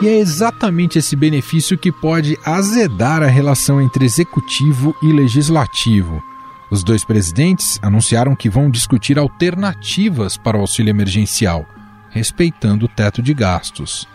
E 0.01 0.07
é 0.07 0.17
exatamente 0.17 0.99
esse 0.99 1.15
benefício 1.15 1.77
que 1.77 1.91
pode 1.91 2.37
azedar 2.45 3.23
a 3.23 3.27
relação 3.27 3.81
entre 3.81 4.03
executivo 4.03 4.93
e 5.01 5.13
legislativo. 5.13 6.21
Os 6.69 6.83
dois 6.83 7.05
presidentes 7.05 7.79
anunciaram 7.81 8.35
que 8.35 8.49
vão 8.49 8.69
discutir 8.69 9.19
alternativas 9.19 10.35
para 10.35 10.57
o 10.57 10.61
auxílio 10.61 10.89
emergencial 10.89 11.65
respeitando 12.13 12.85
o 12.85 12.87
teto 12.87 13.21
de 13.21 13.33
gastos. 13.33 14.07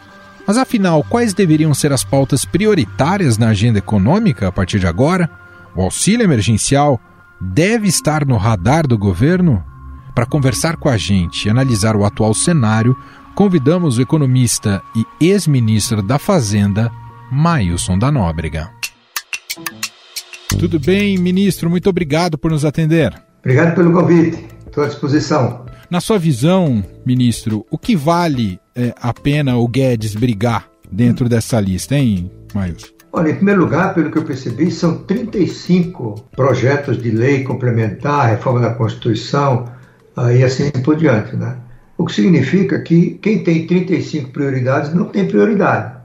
Mas 0.46 0.56
afinal, 0.56 1.04
quais 1.04 1.34
deveriam 1.34 1.74
ser 1.74 1.92
as 1.92 2.02
pautas 2.02 2.44
prioritárias 2.44 3.36
na 3.36 3.48
agenda 3.48 3.78
econômica 3.78 4.48
a 4.48 4.52
partir 4.52 4.78
de 4.78 4.86
agora? 4.86 5.28
O 5.76 5.82
auxílio 5.82 6.24
emergencial 6.24 6.98
deve 7.38 7.86
estar 7.86 8.24
no 8.24 8.36
radar 8.36 8.86
do 8.86 8.96
governo? 8.96 9.62
Para 10.14 10.24
conversar 10.24 10.76
com 10.76 10.88
a 10.88 10.96
gente 10.96 11.44
e 11.44 11.50
analisar 11.50 11.94
o 11.94 12.04
atual 12.04 12.32
cenário, 12.32 12.96
convidamos 13.34 13.98
o 13.98 14.02
economista 14.02 14.82
e 14.96 15.26
ex-ministro 15.26 16.02
da 16.02 16.18
Fazenda, 16.18 16.90
Mailson 17.30 17.98
da 17.98 18.10
Nóbrega. 18.10 18.70
Tudo 20.48 20.80
bem, 20.80 21.18
ministro? 21.18 21.68
Muito 21.68 21.88
obrigado 21.90 22.38
por 22.38 22.50
nos 22.50 22.64
atender. 22.64 23.14
Obrigado 23.40 23.74
pelo 23.74 23.92
convite. 23.92 24.48
Estou 24.66 24.82
à 24.82 24.86
disposição. 24.88 25.67
Na 25.90 26.02
sua 26.02 26.18
visão, 26.18 26.84
ministro, 27.02 27.64
o 27.70 27.78
que 27.78 27.96
vale 27.96 28.60
é, 28.76 28.92
a 29.00 29.14
pena 29.14 29.56
o 29.56 29.66
Guedes 29.66 30.14
brigar 30.14 30.68
dentro 30.92 31.30
dessa 31.30 31.58
lista, 31.58 31.96
hein, 31.96 32.30
Maius? 32.54 32.92
Olha, 33.10 33.30
em 33.30 33.36
primeiro 33.36 33.62
lugar, 33.62 33.94
pelo 33.94 34.10
que 34.10 34.18
eu 34.18 34.24
percebi, 34.24 34.70
são 34.70 34.98
35 35.04 36.26
projetos 36.36 37.02
de 37.02 37.10
lei 37.10 37.42
complementar, 37.42 38.28
reforma 38.28 38.60
da 38.60 38.74
Constituição 38.74 39.64
uh, 40.14 40.30
e 40.30 40.44
assim 40.44 40.70
por 40.84 40.94
diante, 40.94 41.34
né? 41.34 41.56
O 41.96 42.04
que 42.04 42.12
significa 42.12 42.80
que 42.80 43.12
quem 43.22 43.42
tem 43.42 43.66
35 43.66 44.30
prioridades 44.30 44.92
não 44.92 45.06
tem 45.06 45.26
prioridade. 45.26 45.96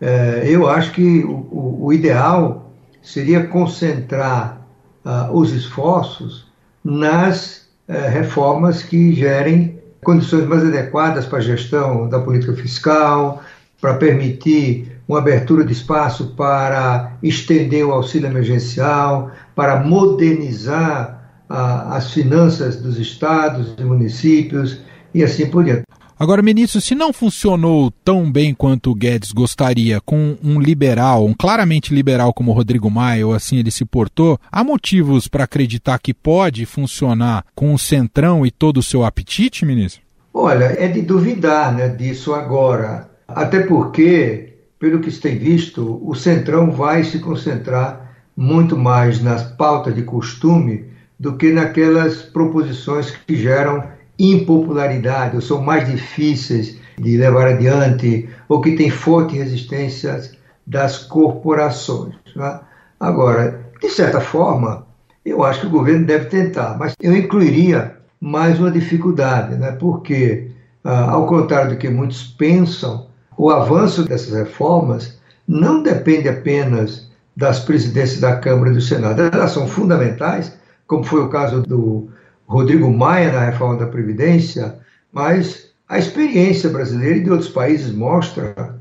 É, 0.00 0.42
eu 0.46 0.68
acho 0.68 0.90
que 0.90 1.20
o, 1.20 1.30
o, 1.30 1.86
o 1.86 1.92
ideal 1.92 2.74
seria 3.00 3.46
concentrar 3.46 4.66
uh, 5.04 5.32
os 5.32 5.52
esforços 5.52 6.48
nas 6.84 7.67
reformas 7.88 8.82
que 8.82 9.14
gerem 9.14 9.78
condições 10.04 10.46
mais 10.46 10.64
adequadas 10.64 11.26
para 11.26 11.38
a 11.38 11.42
gestão 11.42 12.08
da 12.08 12.20
política 12.20 12.52
fiscal, 12.52 13.42
para 13.80 13.94
permitir 13.94 15.00
uma 15.06 15.18
abertura 15.18 15.64
de 15.64 15.72
espaço 15.72 16.34
para 16.36 17.12
estender 17.22 17.84
o 17.84 17.92
auxílio 17.92 18.28
emergencial, 18.28 19.30
para 19.54 19.80
modernizar 19.80 21.18
a, 21.48 21.96
as 21.96 22.12
finanças 22.12 22.76
dos 22.76 22.98
estados 22.98 23.74
e 23.78 23.82
municípios 23.82 24.80
e 25.14 25.24
assim 25.24 25.46
por 25.46 25.64
diante. 25.64 25.84
Agora, 26.20 26.42
ministro, 26.42 26.80
se 26.80 26.96
não 26.96 27.12
funcionou 27.12 27.92
tão 28.04 28.30
bem 28.30 28.52
quanto 28.52 28.90
o 28.90 28.94
Guedes 28.94 29.30
gostaria 29.30 30.00
com 30.00 30.36
um 30.42 30.60
liberal, 30.60 31.24
um 31.24 31.32
claramente 31.32 31.94
liberal 31.94 32.34
como 32.34 32.50
Rodrigo 32.50 32.90
Maia, 32.90 33.24
ou 33.24 33.32
assim 33.32 33.58
ele 33.58 33.70
se 33.70 33.84
portou, 33.84 34.36
há 34.50 34.64
motivos 34.64 35.28
para 35.28 35.44
acreditar 35.44 35.96
que 36.00 36.12
pode 36.12 36.66
funcionar 36.66 37.44
com 37.54 37.72
o 37.72 37.78
Centrão 37.78 38.44
e 38.44 38.50
todo 38.50 38.78
o 38.78 38.82
seu 38.82 39.04
apetite, 39.04 39.64
ministro? 39.64 40.02
Olha, 40.34 40.64
é 40.64 40.88
de 40.88 41.02
duvidar 41.02 41.72
né, 41.72 41.88
disso 41.88 42.34
agora. 42.34 43.08
Até 43.28 43.60
porque, 43.60 44.54
pelo 44.76 44.98
que 44.98 45.12
se 45.12 45.20
tem 45.20 45.38
visto, 45.38 46.00
o 46.02 46.16
Centrão 46.16 46.72
vai 46.72 47.04
se 47.04 47.20
concentrar 47.20 48.10
muito 48.36 48.76
mais 48.76 49.22
nas 49.22 49.44
pautas 49.44 49.94
de 49.94 50.02
costume 50.02 50.86
do 51.18 51.36
que 51.36 51.52
naquelas 51.52 52.22
proposições 52.22 53.12
que 53.24 53.36
geram 53.36 53.84
impopularidade, 54.18 55.36
ou 55.36 55.42
são 55.42 55.62
mais 55.62 55.88
difíceis 55.88 56.76
de 56.98 57.16
levar 57.16 57.48
adiante, 57.48 58.28
ou 58.48 58.60
que 58.60 58.76
têm 58.76 58.90
forte 58.90 59.36
resistência 59.36 60.20
das 60.66 60.98
corporações. 60.98 62.14
Né? 62.34 62.60
Agora, 62.98 63.60
de 63.80 63.88
certa 63.88 64.20
forma, 64.20 64.86
eu 65.24 65.44
acho 65.44 65.60
que 65.60 65.66
o 65.66 65.70
governo 65.70 66.04
deve 66.04 66.26
tentar, 66.26 66.76
mas 66.78 66.94
eu 67.00 67.16
incluiria 67.16 67.96
mais 68.20 68.58
uma 68.58 68.70
dificuldade, 68.70 69.54
né? 69.54 69.72
porque, 69.72 70.50
ah, 70.82 71.10
ao 71.10 71.26
contrário 71.26 71.70
do 71.70 71.76
que 71.76 71.88
muitos 71.88 72.24
pensam, 72.24 73.06
o 73.36 73.50
avanço 73.50 74.04
dessas 74.04 74.34
reformas 74.34 75.18
não 75.46 75.82
depende 75.82 76.28
apenas 76.28 77.08
das 77.36 77.60
presidências 77.60 78.20
da 78.20 78.36
Câmara 78.36 78.70
e 78.70 78.74
do 78.74 78.80
Senado, 78.80 79.22
elas 79.22 79.52
são 79.52 79.68
fundamentais, 79.68 80.52
como 80.88 81.04
foi 81.04 81.20
o 81.20 81.28
caso 81.28 81.62
do 81.62 82.08
Rodrigo 82.48 82.90
Maia 82.90 83.30
na 83.30 83.44
reforma 83.44 83.76
da 83.76 83.86
Previdência, 83.86 84.78
mas 85.12 85.68
a 85.88 85.98
experiência 85.98 86.70
brasileira 86.70 87.16
e 87.16 87.24
de 87.24 87.30
outros 87.30 87.50
países 87.50 87.94
mostra 87.94 88.78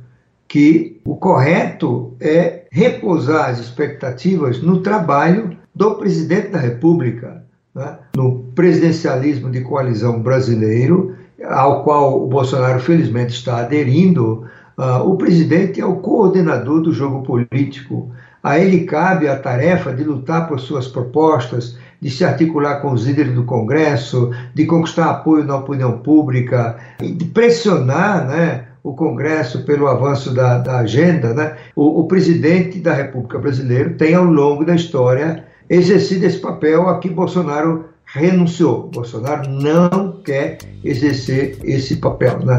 que 0.47 1.01
o 1.05 1.15
correto 1.17 2.15
é 2.19 2.63
repousar 2.71 3.49
as 3.49 3.59
expectativas 3.59 4.61
no 4.61 4.81
trabalho 4.81 5.57
do 5.75 5.95
presidente 5.95 6.49
da 6.49 6.59
República, 6.59 7.43
né? 7.75 7.97
no 8.15 8.43
presidencialismo 8.55 9.51
de 9.51 9.61
coalizão 9.61 10.21
brasileiro, 10.21 11.15
ao 11.43 11.83
qual 11.83 12.23
o 12.23 12.27
Bolsonaro 12.27 12.79
felizmente 12.79 13.33
está 13.33 13.59
aderindo. 13.59 14.45
Uh, 14.77 15.09
o 15.09 15.17
presidente 15.17 15.81
é 15.81 15.85
o 15.85 15.97
coordenador 15.97 16.81
do 16.81 16.93
jogo 16.93 17.23
político. 17.23 18.11
A 18.41 18.59
ele 18.59 18.85
cabe 18.85 19.27
a 19.27 19.37
tarefa 19.37 19.93
de 19.93 20.03
lutar 20.03 20.47
por 20.47 20.59
suas 20.59 20.87
propostas, 20.87 21.77
de 22.01 22.09
se 22.09 22.23
articular 22.23 22.81
com 22.81 22.91
os 22.91 23.05
líderes 23.05 23.33
do 23.33 23.43
Congresso, 23.43 24.31
de 24.53 24.65
conquistar 24.65 25.09
apoio 25.09 25.43
na 25.43 25.57
opinião 25.57 25.99
pública, 25.99 26.77
de 26.99 27.25
pressionar 27.25 28.27
né, 28.27 28.65
o 28.83 28.93
Congresso, 28.93 29.63
pelo 29.63 29.87
avanço 29.87 30.33
da, 30.33 30.59
da 30.59 30.79
agenda, 30.79 31.33
né, 31.33 31.57
o, 31.75 32.01
o 32.01 32.07
presidente 32.07 32.79
da 32.79 32.93
República 32.93 33.39
Brasileira 33.39 33.89
tem, 33.91 34.13
ao 34.13 34.25
longo 34.25 34.63
da 34.63 34.75
história, 34.75 35.43
exercido 35.69 36.25
esse 36.25 36.39
papel 36.39 36.87
a 36.87 36.99
que 36.99 37.09
Bolsonaro 37.09 37.85
renunciou. 38.05 38.89
Bolsonaro 38.93 39.49
não 39.49 40.21
quer 40.23 40.59
exercer 40.83 41.57
esse 41.63 41.97
papel. 41.97 42.39
Né? 42.45 42.57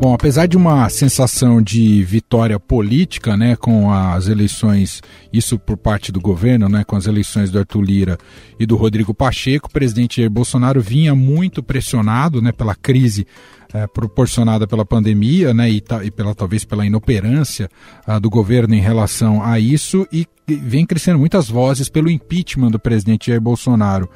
Bom, 0.00 0.14
apesar 0.14 0.46
de 0.46 0.56
uma 0.56 0.88
sensação 0.88 1.60
de 1.60 2.02
vitória 2.04 2.58
política, 2.58 3.36
né, 3.36 3.54
com 3.54 3.92
as 3.92 4.28
eleições, 4.28 5.02
isso 5.30 5.58
por 5.58 5.76
parte 5.76 6.10
do 6.10 6.18
governo, 6.18 6.70
né, 6.70 6.84
com 6.84 6.96
as 6.96 7.06
eleições 7.06 7.50
do 7.50 7.58
Arthur 7.58 7.82
Lira 7.82 8.18
e 8.58 8.64
do 8.64 8.76
Rodrigo 8.76 9.12
Pacheco, 9.12 9.68
o 9.68 9.70
presidente 9.70 10.16
Jair 10.16 10.30
Bolsonaro 10.30 10.80
vinha 10.80 11.14
muito 11.14 11.62
pressionado, 11.62 12.40
né, 12.40 12.50
pela 12.50 12.74
crise 12.74 13.26
é, 13.74 13.86
proporcionada 13.86 14.66
pela 14.66 14.86
pandemia, 14.86 15.52
né, 15.52 15.70
e, 15.70 15.84
e, 16.04 16.10
pela 16.10 16.34
talvez 16.34 16.64
pela 16.64 16.86
inoperância 16.86 17.68
uh, 18.08 18.18
do 18.18 18.30
governo 18.30 18.74
em 18.74 18.80
relação 18.80 19.44
a 19.44 19.60
isso, 19.60 20.08
e 20.10 20.26
vem 20.48 20.86
crescendo 20.86 21.18
muitas 21.18 21.50
vozes 21.50 21.90
pelo 21.90 22.08
impeachment 22.08 22.70
do 22.70 22.78
presidente 22.78 23.26
Jair 23.26 23.40
Bolsonaro. 23.40 24.08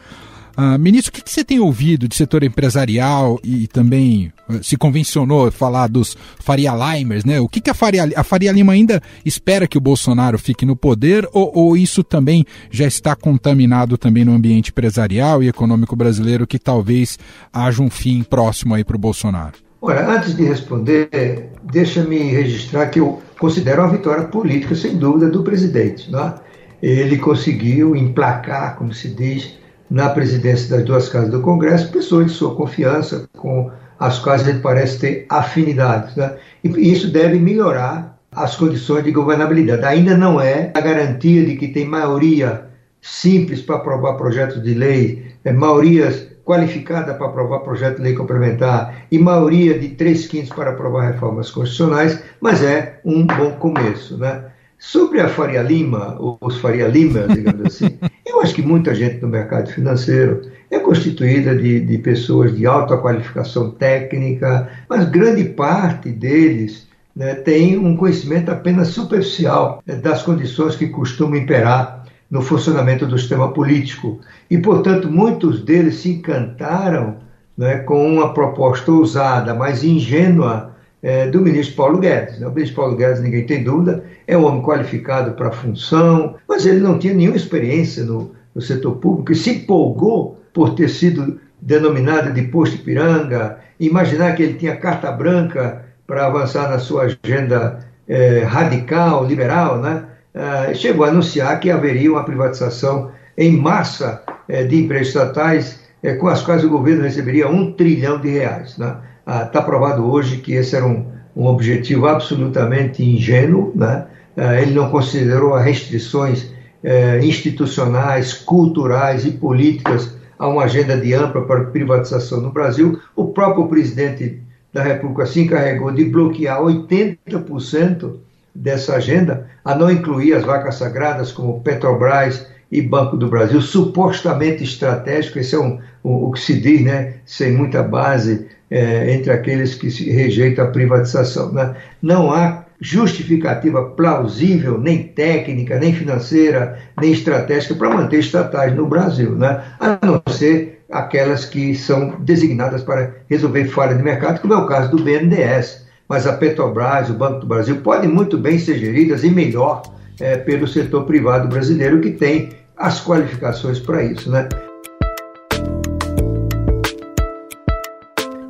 Uh, 0.56 0.78
ministro, 0.78 1.11
o 1.11 1.12
que, 1.12 1.20
que, 1.20 1.30
você 1.30 1.42
tem 1.42 1.58
ouvido 1.58 2.06
de 2.06 2.14
setor 2.14 2.44
empresarial 2.44 3.40
e, 3.42 3.66
também 3.66 4.32
uh, 4.49 4.62
se 4.62 4.76
convencionou 4.76 5.50
falar 5.50 5.88
dos 5.88 6.16
Faria 6.38 6.73
Limers, 6.73 7.25
né? 7.25 7.40
O 7.40 7.49
que, 7.49 7.61
que 7.61 7.70
a, 7.70 7.75
Faria, 7.75 8.08
a 8.14 8.23
Faria 8.23 8.52
Lima 8.52 8.73
ainda 8.73 9.02
espera 9.25 9.66
que 9.66 9.76
o 9.76 9.80
Bolsonaro 9.80 10.38
fique 10.38 10.64
no 10.64 10.76
poder 10.76 11.28
ou, 11.32 11.50
ou, 11.52 11.76
isso 11.76 12.04
também 12.04 12.46
já 12.70 12.87
está 12.87 13.16
contaminado 13.16 13.99
também 13.99 14.25
no 14.25 14.32
ambiente 14.32 14.70
empresarial 14.70 15.42
e 15.42 15.49
econômico 15.49 15.96
brasileiro 15.96 16.46
que 16.46 16.58
talvez 16.58 17.18
haja 17.52 17.82
um 17.82 17.90
fim 17.90 18.23
próximo 18.23 18.75
aí 18.75 18.84
para 18.84 18.96
o 18.96 18.99
Bolsonaro? 18.99 19.54
Ora, 19.82 20.08
antes 20.08 20.37
de 20.37 20.44
responder, 20.44 21.50
deixa-me 21.64 22.16
registrar 22.30 22.87
que 22.87 23.00
eu 23.00 23.20
considero 23.38 23.82
uma 23.82 23.90
vitória 23.90 24.25
política, 24.25 24.75
sem 24.76 24.96
dúvida, 24.96 25.28
do 25.28 25.42
presidente. 25.42 26.11
Né? 26.11 26.34
Ele 26.80 27.18
conseguiu 27.18 27.96
emplacar, 27.96 28.76
como 28.76 28.94
se 28.94 29.08
diz, 29.08 29.58
na 29.94 30.08
presidência 30.08 30.76
das 30.76 30.84
duas 30.84 31.08
casas 31.08 31.30
do 31.30 31.40
Congresso 31.40 31.92
pessoas 31.92 32.26
de 32.26 32.32
sua 32.32 32.52
confiança, 32.56 33.28
com 33.36 33.70
as 34.00 34.18
quais 34.18 34.46
ele 34.48 34.58
parece 34.58 34.98
ter 34.98 35.26
afinidades. 35.28 36.16
Né? 36.16 36.34
E 36.64 36.92
isso 36.92 37.12
deve 37.12 37.38
melhorar 37.38 38.18
as 38.32 38.56
condições 38.56 39.04
de 39.04 39.12
governabilidade. 39.12 39.84
Ainda 39.84 40.16
não 40.16 40.40
é 40.40 40.72
a 40.74 40.80
garantia 40.80 41.46
de 41.46 41.54
que 41.54 41.68
tem 41.68 41.86
maioria 41.86 42.66
simples 43.00 43.62
para 43.62 43.76
aprovar 43.76 44.14
projetos 44.14 44.60
de 44.60 44.74
lei, 44.74 45.26
é, 45.44 45.52
maiorias 45.52 46.26
qualificada 46.44 47.14
para 47.14 47.28
aprovar 47.28 47.60
projeto 47.60 47.98
de 47.98 48.02
lei 48.02 48.14
complementar 48.14 49.06
e 49.12 49.18
maioria 49.18 49.78
de 49.78 49.90
três 49.90 50.26
quintos 50.26 50.50
para 50.50 50.72
aprovar 50.72 51.12
reformas 51.12 51.52
constitucionais, 51.52 52.20
mas 52.40 52.64
é 52.64 52.98
um 53.04 53.24
bom 53.24 53.52
começo. 53.52 54.18
Né? 54.18 54.42
Sobre 54.76 55.20
a 55.20 55.28
Faria 55.28 55.62
Lima, 55.62 56.18
os 56.40 56.58
Faria 56.58 56.88
Lima, 56.88 57.28
digamos 57.28 57.64
assim, 57.80 57.96
eu 58.34 58.42
acho 58.42 58.54
que 58.54 58.62
muita 58.62 58.94
gente 58.94 59.22
no 59.22 59.28
mercado 59.28 59.70
financeiro 59.70 60.42
é 60.70 60.78
constituída 60.78 61.54
de, 61.54 61.80
de 61.80 61.98
pessoas 61.98 62.54
de 62.56 62.66
alta 62.66 62.96
qualificação 62.96 63.70
técnica, 63.70 64.68
mas 64.88 65.08
grande 65.08 65.44
parte 65.44 66.10
deles 66.10 66.86
né, 67.14 67.34
tem 67.34 67.78
um 67.78 67.96
conhecimento 67.96 68.50
apenas 68.50 68.88
superficial 68.88 69.82
né, 69.86 69.94
das 69.94 70.22
condições 70.22 70.74
que 70.74 70.88
costumam 70.88 71.36
imperar 71.36 72.04
no 72.28 72.42
funcionamento 72.42 73.06
do 73.06 73.16
sistema 73.16 73.52
político. 73.52 74.20
E, 74.50 74.58
portanto, 74.58 75.08
muitos 75.08 75.62
deles 75.62 76.00
se 76.00 76.10
encantaram 76.10 77.18
né, 77.56 77.78
com 77.78 78.04
uma 78.14 78.34
proposta 78.34 78.90
ousada, 78.90 79.54
mas 79.54 79.84
ingênua 79.84 80.74
é, 81.04 81.26
do 81.26 81.42
ministro 81.42 81.76
Paulo 81.76 81.99
Guedes. 81.99 82.38
Né? 82.40 82.46
O 82.46 82.50
ministro 82.50 82.76
Paulo 82.76 82.96
Guedes, 82.96 83.20
ninguém 83.20 83.44
tem 83.44 83.62
dúvida, 83.62 84.02
é 84.26 84.37
um 84.38 84.46
homem 84.46 84.62
qualificado 84.62 85.32
para 85.32 85.49
a 85.49 85.52
função, 85.52 86.37
mas 86.49 86.64
ele 86.64 86.80
não 86.80 86.99
tinha 86.99 87.12
nenhuma 87.12 87.37
experiência 87.37 88.02
no, 88.04 88.34
no 88.54 88.62
setor 88.62 88.96
público 88.96 89.30
e 89.30 89.34
se 89.37 89.50
empolgou 89.50 90.40
por 90.54 90.75
ter 90.75 90.88
sido 90.88 91.38
denominado 91.60 92.32
de 92.32 92.43
posto 92.45 92.76
Ipiranga, 92.76 93.58
imaginar 93.78 94.34
que 94.34 94.43
ele 94.43 94.54
tinha 94.54 94.76
carta 94.76 95.12
branca 95.12 95.84
para 96.06 96.26
avançar 96.26 96.71
na 96.71 96.78
sua 96.78 97.02
agenda 97.02 97.80
é, 98.08 98.43
radical, 98.43 99.26
liberal, 99.26 99.80
né? 99.80 100.04
É, 100.32 100.75
chegou 100.75 101.04
a 101.04 101.10
anunciar 101.10 101.60
que 101.60 101.71
haveria 101.71 102.10
uma 102.10 102.25
privatização 102.25 103.12
em 103.36 103.56
massa 103.56 104.23
é, 104.49 104.64
de 104.64 104.82
empresas 104.82 105.08
estatais 105.08 105.80
é, 106.02 106.14
com 106.14 106.28
as 106.28 106.43
quais 106.43 106.64
o 106.64 106.69
governo 106.69 107.02
receberia 107.02 107.49
um 107.49 107.73
trilhão 107.73 108.21
de 108.21 108.30
reais. 108.30 108.76
Né? 108.76 108.97
Está 109.26 109.58
ah, 109.60 109.63
provado 109.63 110.04
hoje 110.04 110.39
que 110.39 110.52
esse 110.52 110.76
era 110.76 110.87
um, 110.87 111.06
um 111.34 111.47
objetivo 111.47 112.06
absolutamente 112.06 113.02
ingênuo, 113.02 113.73
né? 113.75 114.06
Ah, 114.37 114.60
ele 114.60 114.73
não 114.73 114.91
considerou 114.91 115.54
as 115.54 115.65
restrições 115.65 116.52
eh, 116.82 117.21
institucionais, 117.25 118.34
culturais 118.34 119.25
e 119.25 119.30
políticas 119.30 120.15
a 120.39 120.47
uma 120.47 120.65
agenda 120.65 120.97
de 120.97 121.15
ampla 121.15 121.47
para 121.47 121.65
privatização 121.65 122.41
no 122.41 122.52
Brasil. 122.52 123.00
O 123.17 123.28
próprio 123.28 123.67
presidente 123.69 124.43
da 124.73 124.82
República 124.82 125.25
se 125.25 125.41
encarregou 125.41 125.91
de 125.93 126.04
bloquear 126.04 126.60
80% 126.60 128.17
dessa 128.54 128.97
agenda, 128.97 129.49
a 129.65 129.75
não 129.75 129.91
incluir 129.91 130.34
as 130.34 130.45
vacas 130.45 130.75
sagradas 130.75 131.32
como 131.32 131.60
Petrobras 131.60 132.47
e 132.71 132.82
Banco 132.82 133.17
do 133.17 133.28
Brasil, 133.28 133.60
supostamente 133.60 134.63
estratégico, 134.63 135.39
esse 135.39 135.54
é 135.54 135.58
um, 135.58 135.78
um, 136.04 136.25
o 136.25 136.32
que 136.32 136.41
se 136.41 136.60
diz, 136.60 136.82
né, 136.82 137.15
sem 137.25 137.52
muita 137.52 137.82
base, 137.82 138.49
é, 138.75 139.15
entre 139.15 139.30
aqueles 139.30 139.76
que 139.76 139.89
rejeitam 140.10 140.65
a 140.65 140.69
privatização. 140.69 141.52
Né? 141.52 141.76
Não 142.02 142.32
há 142.32 142.65
justificativa 142.80 143.84
plausível, 143.91 144.80
nem 144.80 145.04
técnica, 145.04 145.78
nem 145.78 145.95
financeira, 145.95 146.76
nem 147.00 147.13
estratégica 147.13 147.76
para 147.76 147.95
manter 147.95 148.19
estatais 148.19 148.75
no 148.75 148.89
Brasil, 148.89 149.30
né? 149.30 149.63
a 149.78 149.97
não 150.04 150.21
ser 150.28 150.84
aquelas 150.91 151.45
que 151.45 151.76
são 151.76 152.17
designadas 152.19 152.82
para 152.82 153.15
resolver 153.30 153.67
falha 153.67 153.95
de 153.95 154.02
mercado, 154.02 154.41
como 154.41 154.54
é 154.54 154.56
o 154.56 154.67
caso 154.67 154.91
do 154.91 155.04
BNDES. 155.04 155.84
Mas 156.08 156.26
a 156.26 156.32
Petrobras, 156.32 157.08
o 157.08 157.15
Banco 157.15 157.41
do 157.41 157.47
Brasil, 157.47 157.76
podem 157.76 158.10
muito 158.10 158.37
bem 158.37 158.58
ser 158.58 158.76
geridas 158.76 159.23
e 159.23 159.30
melhor 159.30 159.82
é, 160.21 160.37
pelo 160.37 160.67
setor 160.67 161.04
privado 161.04 161.47
brasileiro, 161.47 162.00
que 162.00 162.10
tem 162.10 162.50
as 162.76 163.02
qualificações 163.02 163.78
para 163.78 164.02
isso. 164.02 164.28
Né? 164.30 164.49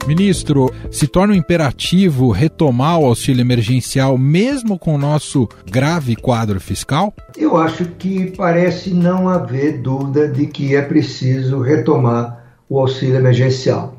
Ministro, 0.07 0.71
se 0.91 1.07
torna 1.07 1.33
um 1.33 1.37
imperativo 1.37 2.31
retomar 2.31 2.99
o 2.99 3.07
auxílio 3.07 3.41
emergencial 3.41 4.19
mesmo 4.19 4.79
com 4.79 4.95
o 4.95 4.99
nosso 4.99 5.49
grave 5.67 6.15
quadro 6.15 6.61
fiscal? 6.61 7.15
Eu 7.35 7.57
acho 7.57 7.87
que 7.87 8.31
parece 8.37 8.91
não 8.91 9.31
haver 9.31 9.81
dúvida 9.81 10.29
de 10.29 10.47
que 10.47 10.77
é 10.77 10.83
preciso 10.83 11.61
retomar 11.63 12.45
o 12.69 12.79
auxílio 12.79 13.17
emergencial. 13.17 13.97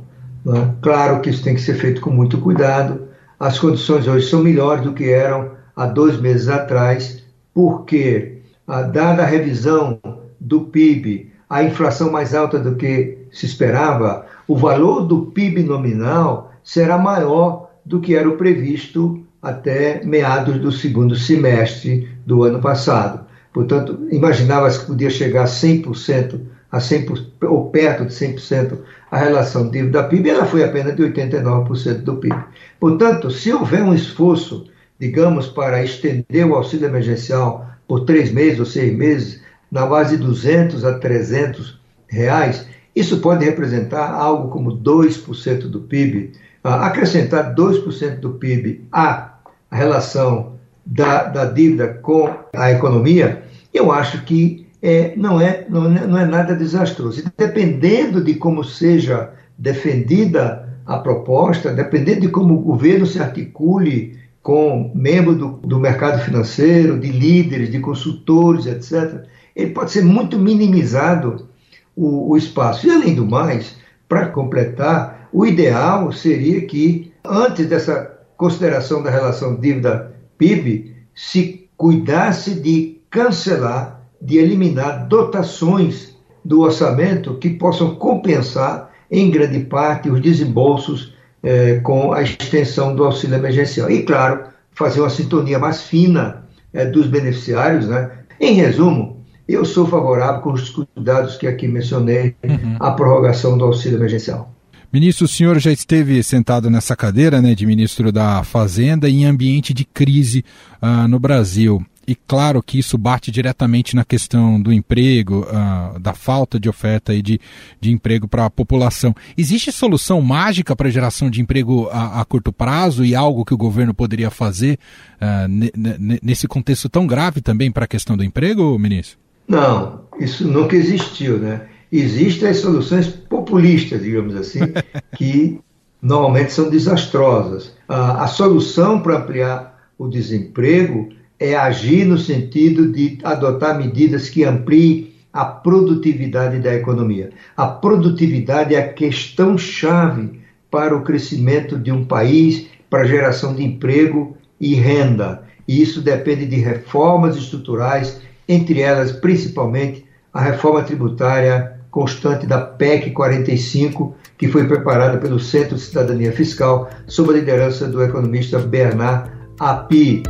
É? 0.48 0.70
Claro 0.80 1.22
que 1.22 1.32
isso 1.32 1.44
tem 1.44 1.56
que 1.56 1.62
ser 1.62 1.74
feito 1.74 2.02
com 2.02 2.12
muito 2.12 2.38
cuidado. 2.38 3.08
As 3.40 3.58
condições 3.58 4.08
hoje 4.08 4.30
são 4.30 4.44
melhores 4.44 4.84
do 4.84 4.94
que 4.94 5.10
eram 5.10 5.52
há 5.76 5.88
dois 5.88 6.22
meses 6.22 6.48
atrás, 6.48 7.24
porque, 7.52 8.42
dada 8.68 9.24
a 9.24 9.26
revisão 9.26 10.00
do 10.40 10.62
PIB, 10.62 11.32
a 11.50 11.64
inflação 11.64 12.12
mais 12.12 12.36
alta 12.36 12.60
do 12.60 12.76
que 12.76 13.26
se 13.32 13.48
esperava, 13.48 14.26
o 14.48 14.56
valor 14.56 15.06
do 15.06 15.28
PIB 15.28 15.64
nominal 15.64 16.52
será 16.64 16.98
maior 16.98 17.72
do 17.86 18.00
que 18.00 18.16
era 18.16 18.28
o 18.28 18.38
previsto 18.38 19.24
até 19.42 20.04
meados 20.04 20.60
do 20.60 20.72
segundo 20.72 21.16
semestre 21.16 22.10
do 22.26 22.44
ano 22.44 22.60
passado. 22.60 23.26
Portanto, 23.54 24.00
imaginava-se 24.12 24.80
que 24.80 24.88
podia 24.88 25.10
chegar 25.10 25.44
a 25.44 25.48
100%, 25.48 26.40
a 26.72 26.80
100%, 26.80 27.26
ou 27.44 27.70
perto 27.70 28.06
de 28.06 28.14
100% 28.14 28.80
a 29.12 29.18
relação 29.18 29.70
dívida 29.70 30.04
PIB, 30.04 30.30
ela 30.30 30.46
foi 30.46 30.64
apenas 30.64 30.96
de 30.96 31.04
89% 31.04 32.00
do 32.00 32.18
PIB. 32.18 32.44
Portanto, 32.80 33.30
se 33.32 33.54
houver 33.54 33.84
um 33.84 33.94
esforço, 33.94 34.66
digamos, 35.00 35.48
para 35.48 35.84
estender 35.84 36.46
o 36.46 36.56
auxílio 36.56 36.88
emergencial 36.88 37.66
por 37.88 38.02
três 38.02 38.32
meses 38.32 38.60
ou 38.60 38.66
seis 38.66 38.94
meses, 38.94 39.42
na 39.72 39.86
base 39.86 40.18
de 40.18 40.24
200 40.24 40.84
a 40.84 40.98
300 40.98 41.80
reais, 42.08 42.68
isso 42.96 43.20
pode 43.20 43.44
representar 43.44 44.12
algo 44.12 44.50
como 44.50 44.78
2% 44.78 45.68
do 45.68 45.82
PIB. 45.82 46.32
Ah, 46.64 46.88
acrescentar 46.88 47.54
2% 47.54 48.20
do 48.20 48.32
PIB 48.32 48.88
à 48.92 49.36
relação 49.72 50.54
da, 50.86 51.24
da, 51.24 51.46
dívida 51.46 52.00
com 52.02 52.34
a 52.56 52.72
economia, 52.72 53.44
eu 53.74 53.92
acho 53.92 54.24
que 54.24 54.66
é, 54.82 55.14
não, 55.16 55.42
é, 55.42 55.66
não, 55.70 55.86
é, 55.86 56.08
não 56.08 56.18
é 56.18 56.26
nada 56.26 56.56
desastroso. 56.56 57.20
E 57.20 57.24
dependendo 57.38 58.24
de 58.24 58.36
como 58.36 58.64
seja 58.64 59.32
defendida 59.58 60.70
a 60.86 60.98
proposta, 60.98 61.74
dependendo 61.74 62.22
de 62.22 62.28
como 62.30 62.54
o 62.54 62.62
governo 62.62 63.06
se 63.06 63.20
articule 63.20 64.18
com 64.42 64.92
membros 64.94 65.38
do, 65.38 65.48
do 65.64 65.80
mercado 65.80 66.24
financeiro, 66.24 67.00
de 67.00 67.12
líderes, 67.12 67.72
de 67.72 67.80
consultores, 67.80 68.68
etc., 68.68 69.24
ele 69.56 69.72
pode 69.72 69.92
ser 69.92 70.04
muito 70.04 70.38
minimizado 70.38 71.48
o, 71.96 72.32
o 72.32 72.38
espaço. 72.38 72.88
E 72.88 72.92
além 72.92 73.16
do 73.16 73.26
mais, 73.26 73.76
para 74.08 74.28
completar, 74.28 75.16
O 75.36 75.46
ideal 75.46 76.14
seria 76.14 76.62
que, 76.62 77.12
antes 77.26 77.68
dessa 77.68 78.10
consideração 78.38 79.04
da 79.04 79.10
relação 79.10 79.60
dívida-PIB, 79.60 80.96
se 81.14 81.68
cuidasse 81.76 82.62
de 82.62 83.02
cancelar, 83.10 84.00
de 84.22 84.38
eliminar 84.38 85.10
dotações 85.10 86.16
do 86.46 86.62
orçamento 86.62 87.38
que 87.38 87.50
possam 87.50 87.96
compensar, 87.96 88.92
em 89.12 89.30
grande 89.30 89.60
parte, 89.66 90.10
os 90.10 90.22
desembolsos 90.22 91.14
eh, 91.44 91.82
com 91.84 92.14
a 92.14 92.22
extensão 92.22 92.96
do 92.96 93.04
auxílio 93.04 93.36
emergencial. 93.36 93.92
E, 93.92 94.04
claro, 94.04 94.46
fazer 94.72 95.02
uma 95.02 95.10
sintonia 95.10 95.60
mais 95.60 95.82
fina 95.82 96.46
eh, 96.74 96.86
dos 96.86 97.08
beneficiários. 97.08 97.90
Né? 97.90 98.10
Em 98.40 98.54
resumo, 98.54 99.15
eu 99.48 99.64
sou 99.66 99.88
favorável, 99.88 100.42
com 100.42 100.52
os 100.52 100.70
cuidados 100.70 101.38
que 101.38 101.48
aqui 101.48 101.68
mencionei, 101.68 102.36
uhum. 102.44 102.78
à 102.80 102.92
prorrogação 102.92 103.58
do 103.58 103.66
auxílio 103.66 103.98
emergencial. 103.98 104.52
Ministro, 104.92 105.26
o 105.26 105.28
senhor 105.28 105.60
já 105.60 105.72
esteve 105.72 106.24
sentado 106.24 106.70
nessa 106.70 106.96
cadeira 106.96 107.42
né, 107.42 107.54
de 107.54 107.66
ministro 107.66 108.12
da 108.12 108.44
Fazenda 108.44 109.10
em 109.10 109.26
ambiente 109.26 109.74
de 109.74 109.84
crise 109.84 110.44
uh, 110.82 111.08
no 111.08 111.20
Brasil. 111.20 111.86
E 112.08 112.16
claro 112.16 112.62
que 112.62 112.78
isso 112.78 112.98
bate 112.98 113.32
diretamente 113.32 113.96
na 113.96 114.06
questão 114.06 114.62
do 114.62 114.72
emprego, 114.72 115.42
uh, 115.50 116.00
da 116.00 116.14
falta 116.14 116.60
de 116.60 116.70
oferta 116.70 117.14
e 117.14 117.22
de, 117.22 117.42
de 117.82 117.92
emprego 117.92 118.28
para 118.28 118.46
a 118.46 118.50
população. 118.50 119.14
Existe 119.38 119.72
solução 119.72 120.22
mágica 120.22 120.76
para 120.76 120.88
a 120.88 120.92
geração 120.92 121.30
de 121.30 121.42
emprego 121.42 121.90
a, 121.92 122.22
a, 122.22 122.26
curto 122.26 122.54
prazo 122.54 123.04
e 123.04 123.16
algo 123.16 123.44
que 123.44 123.54
o 123.54 123.58
governo 123.58 123.94
poderia 123.94 124.30
fazer 124.30 124.80
uh, 125.16 126.18
nesse 126.22 126.48
contexto 126.48 126.88
tão 126.88 127.06
grave 127.06 127.42
também 127.42 127.72
para 127.72 127.86
a 127.86 127.88
questão 127.88 128.16
do 128.16 128.24
emprego, 128.24 128.78
ministro? 128.78 129.25
Não, 129.48 130.02
isso 130.20 130.48
nunca 130.48 130.76
existiu, 130.76 131.38
né? 131.38 131.68
Existem 131.92 132.50
as 132.50 132.58
soluções 132.58 133.08
populistas, 133.08 134.02
digamos 134.02 134.36
assim, 134.36 134.60
que 135.16 135.60
normalmente 136.02 136.52
são 136.52 136.70
desastrosas. 136.70 137.74
A, 137.88 138.24
a 138.24 138.28
solução 138.28 139.00
para 139.00 139.18
ampliar 139.18 139.90
o 139.98 140.08
desemprego 140.08 141.10
é 141.40 141.56
agir 141.56 142.06
no 142.06 142.18
sentido 142.18 142.92
de 142.92 143.18
adotar 143.24 143.78
medidas 143.78 144.30
que 144.30 144.44
ampliem 144.44 145.14
a 145.32 145.46
produtividade 145.46 146.60
da 146.60 146.74
economia. 146.74 147.32
A 147.58 147.68
produtividade 147.68 148.74
é 148.74 148.80
a 148.80 148.94
questão-chave 148.94 150.40
para 150.72 150.96
o 150.96 151.04
crescimento 151.04 151.78
de 151.78 151.92
um 151.92 152.06
país, 152.06 152.68
para 152.90 153.02
a 153.02 153.06
geração 153.08 153.54
de 153.54 153.64
emprego 153.64 154.38
e 154.60 154.76
renda. 154.76 155.44
E 155.68 155.82
isso 155.82 156.02
depende 156.02 156.46
de 156.46 156.58
reformas 156.58 157.36
estruturais 157.36 158.22
entre 158.48 158.82
elas 158.82 159.12
principalmente 159.12 160.06
a 160.34 160.42
reforma 160.42 160.84
tributária 160.84 161.80
constante 161.90 162.46
da 162.46 162.60
PEC 162.60 163.12
45, 163.12 164.14
que 164.38 164.50
foi 164.50 164.68
preparada 164.68 165.18
pelo 165.18 165.40
Centro 165.40 165.76
de 165.76 165.82
Cidadania 165.82 166.34
Fiscal, 166.34 166.90
sob 167.08 167.30
a 167.30 167.38
liderança 167.38 167.88
do 167.88 168.04
economista 168.04 168.60
Bernard 168.60 169.32
Api. 169.58 170.24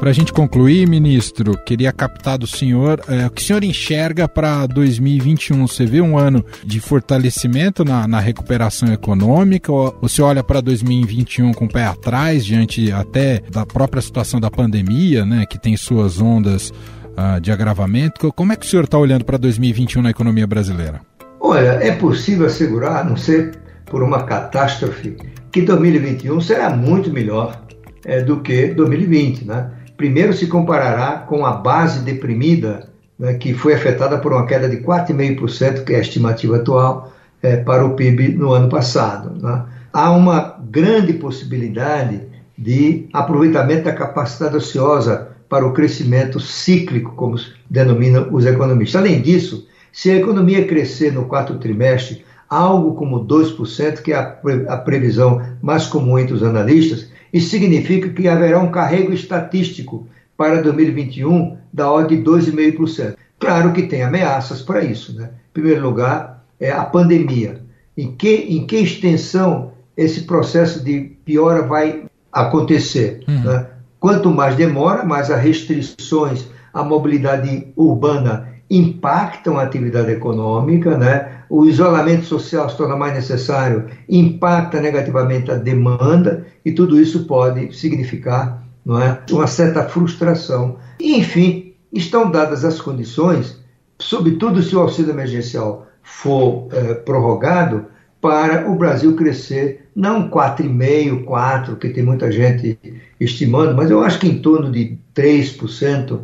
Para 0.00 0.08
a 0.08 0.14
gente 0.14 0.32
concluir, 0.32 0.88
ministro, 0.88 1.52
queria 1.58 1.92
captar 1.92 2.38
do 2.38 2.46
senhor 2.46 3.02
é, 3.06 3.26
o 3.26 3.30
que 3.30 3.42
o 3.42 3.44
senhor 3.44 3.62
enxerga 3.62 4.26
para 4.26 4.64
2021. 4.64 5.68
Você 5.68 5.84
vê 5.84 6.00
um 6.00 6.16
ano 6.16 6.42
de 6.64 6.80
fortalecimento 6.80 7.84
na, 7.84 8.08
na 8.08 8.18
recuperação 8.18 8.90
econômica? 8.90 9.70
Ou 9.70 9.94
você 10.00 10.22
olha 10.22 10.42
para 10.42 10.62
2021 10.62 11.52
com 11.52 11.66
o 11.66 11.68
pé 11.68 11.84
atrás, 11.84 12.46
diante 12.46 12.90
até 12.90 13.42
da 13.52 13.66
própria 13.66 14.00
situação 14.00 14.40
da 14.40 14.50
pandemia, 14.50 15.26
né, 15.26 15.44
que 15.44 15.58
tem 15.58 15.76
suas 15.76 16.18
ondas 16.18 16.70
uh, 16.70 17.38
de 17.38 17.52
agravamento? 17.52 18.32
Como 18.32 18.54
é 18.54 18.56
que 18.56 18.64
o 18.64 18.68
senhor 18.68 18.86
está 18.86 18.96
olhando 18.96 19.26
para 19.26 19.36
2021 19.36 20.00
na 20.00 20.08
economia 20.08 20.46
brasileira? 20.46 21.02
Olha, 21.38 21.72
é 21.72 21.92
possível 21.92 22.46
assegurar, 22.46 23.04
não 23.04 23.18
ser 23.18 23.52
por 23.84 24.02
uma 24.02 24.22
catástrofe, 24.22 25.18
que 25.52 25.60
2021 25.60 26.40
será 26.40 26.70
muito 26.70 27.12
melhor 27.12 27.66
é, 28.02 28.22
do 28.22 28.40
que 28.40 28.68
2020, 28.68 29.44
né? 29.44 29.70
Primeiro 30.00 30.32
se 30.32 30.46
comparará 30.46 31.18
com 31.18 31.44
a 31.44 31.52
base 31.52 32.00
deprimida, 32.00 32.88
né, 33.18 33.34
que 33.34 33.52
foi 33.52 33.74
afetada 33.74 34.16
por 34.16 34.32
uma 34.32 34.46
queda 34.46 34.66
de 34.66 34.78
4,5%, 34.78 35.84
que 35.84 35.92
é 35.92 35.96
a 35.96 36.00
estimativa 36.00 36.56
atual, 36.56 37.12
é, 37.42 37.58
para 37.58 37.84
o 37.84 37.94
PIB 37.94 38.28
no 38.28 38.50
ano 38.54 38.70
passado. 38.70 39.30
Né. 39.38 39.62
Há 39.92 40.10
uma 40.12 40.58
grande 40.70 41.12
possibilidade 41.12 42.22
de 42.56 43.08
aproveitamento 43.12 43.84
da 43.84 43.92
capacidade 43.92 44.56
ociosa 44.56 45.28
para 45.50 45.66
o 45.66 45.74
crescimento 45.74 46.40
cíclico, 46.40 47.12
como 47.14 47.36
denominam 47.68 48.28
os 48.32 48.46
economistas. 48.46 49.02
Além 49.02 49.20
disso, 49.20 49.68
se 49.92 50.10
a 50.10 50.16
economia 50.16 50.66
crescer 50.66 51.12
no 51.12 51.26
quarto 51.26 51.58
trimestre 51.58 52.24
algo 52.48 52.94
como 52.94 53.26
2%, 53.26 54.00
que 54.00 54.14
é 54.14 54.16
a 54.16 54.76
previsão 54.78 55.42
mais 55.60 55.86
comum 55.86 56.18
entre 56.18 56.32
os 56.32 56.42
analistas, 56.42 57.10
isso 57.32 57.50
significa 57.50 58.08
que 58.08 58.28
haverá 58.28 58.58
um 58.58 58.70
carrego 58.70 59.12
estatístico 59.12 60.06
para 60.36 60.62
2021 60.62 61.56
da 61.72 61.90
ordem 61.90 62.22
de 62.22 62.30
2,5%. 62.30 63.14
Claro 63.38 63.72
que 63.72 63.82
tem 63.82 64.02
ameaças 64.02 64.62
para 64.62 64.84
isso. 64.84 65.14
Né? 65.14 65.30
Em 65.50 65.52
primeiro 65.52 65.82
lugar, 65.82 66.44
é 66.58 66.70
a 66.70 66.84
pandemia. 66.84 67.60
Em 67.96 68.12
que, 68.12 68.34
em 68.34 68.66
que 68.66 68.76
extensão 68.76 69.72
esse 69.96 70.22
processo 70.22 70.82
de 70.84 71.00
piora 71.24 71.62
vai 71.62 72.04
acontecer? 72.32 73.22
Uhum. 73.28 73.40
Né? 73.44 73.66
Quanto 73.98 74.30
mais 74.30 74.56
demora, 74.56 75.04
mais 75.04 75.30
as 75.30 75.42
restrições 75.42 76.46
à 76.72 76.82
mobilidade 76.82 77.68
urbana 77.76 78.48
impactam 78.70 79.58
a 79.58 79.64
atividade 79.64 80.12
econômica, 80.12 80.96
né? 80.96 81.40
o 81.50 81.66
isolamento 81.66 82.24
social 82.24 82.70
se 82.70 82.76
torna 82.76 82.96
mais 82.96 83.12
necessário, 83.12 83.86
impacta 84.08 84.80
negativamente 84.80 85.50
a 85.50 85.56
demanda 85.56 86.46
e 86.64 86.70
tudo 86.70 87.00
isso 87.00 87.24
pode 87.24 87.76
significar 87.76 88.64
não 88.86 89.02
é, 89.02 89.20
uma 89.30 89.48
certa 89.48 89.82
frustração. 89.88 90.78
E, 91.00 91.18
enfim, 91.18 91.74
estão 91.92 92.30
dadas 92.30 92.64
as 92.64 92.80
condições, 92.80 93.58
sobretudo 93.98 94.62
se 94.62 94.76
o 94.76 94.80
auxílio 94.80 95.10
emergencial 95.10 95.88
for 96.02 96.68
é, 96.72 96.94
prorrogado, 96.94 97.86
para 98.20 98.70
o 98.70 98.76
Brasil 98.76 99.16
crescer, 99.16 99.88
não 99.96 100.28
4,5%, 100.28 101.24
4%, 101.24 101.78
que 101.78 101.88
tem 101.88 102.04
muita 102.04 102.30
gente 102.30 102.78
estimando, 103.18 103.74
mas 103.74 103.90
eu 103.90 104.02
acho 104.02 104.18
que 104.18 104.28
em 104.28 104.40
torno 104.40 104.70
de 104.70 104.98
3% 105.14 106.20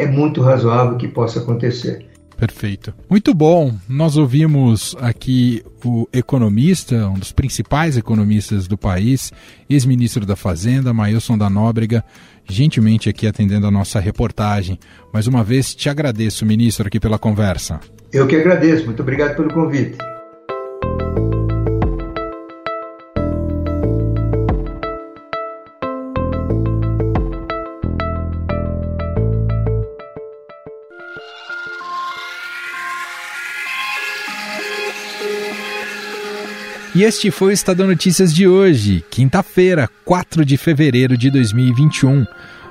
é 0.00 0.06
muito 0.06 0.40
razoável 0.42 0.96
que 0.96 1.08
possa 1.08 1.40
acontecer. 1.40 2.06
Perfeito. 2.40 2.94
Muito 3.08 3.34
bom. 3.34 3.74
Nós 3.86 4.16
ouvimos 4.16 4.96
aqui 4.98 5.62
o 5.84 6.08
economista, 6.10 7.06
um 7.06 7.18
dos 7.18 7.32
principais 7.32 7.98
economistas 7.98 8.66
do 8.66 8.78
país, 8.78 9.30
ex-ministro 9.68 10.24
da 10.24 10.34
Fazenda, 10.34 10.94
Mailson 10.94 11.36
da 11.36 11.50
Nóbrega, 11.50 12.02
gentilmente 12.48 13.10
aqui 13.10 13.26
atendendo 13.26 13.66
a 13.66 13.70
nossa 13.70 14.00
reportagem. 14.00 14.78
Mais 15.12 15.26
uma 15.26 15.44
vez, 15.44 15.74
te 15.74 15.90
agradeço, 15.90 16.46
ministro, 16.46 16.86
aqui 16.86 16.98
pela 16.98 17.18
conversa. 17.18 17.78
Eu 18.10 18.26
que 18.26 18.36
agradeço. 18.36 18.86
Muito 18.86 19.02
obrigado 19.02 19.36
pelo 19.36 19.52
convite. 19.52 19.98
E 37.00 37.02
este 37.02 37.30
foi 37.30 37.48
o 37.48 37.54
Estadão 37.54 37.86
Notícias 37.86 38.30
de 38.30 38.46
hoje, 38.46 39.02
quinta-feira, 39.08 39.88
4 40.04 40.44
de 40.44 40.58
fevereiro 40.58 41.16
de 41.16 41.30
2021. 41.30 42.26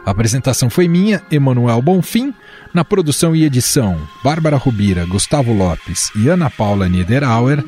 A 0.05 0.11
apresentação 0.11 0.69
foi 0.69 0.87
minha, 0.87 1.23
Emanuel 1.31 1.81
Bonfim. 1.81 2.31
Na 2.71 2.85
produção 2.85 3.35
e 3.35 3.43
edição, 3.43 3.99
Bárbara 4.23 4.55
Rubira, 4.55 5.03
Gustavo 5.03 5.51
Lopes 5.51 6.11
e 6.15 6.27
Ana 6.27 6.47
Paula 6.47 6.87
Niederauer. 6.87 7.65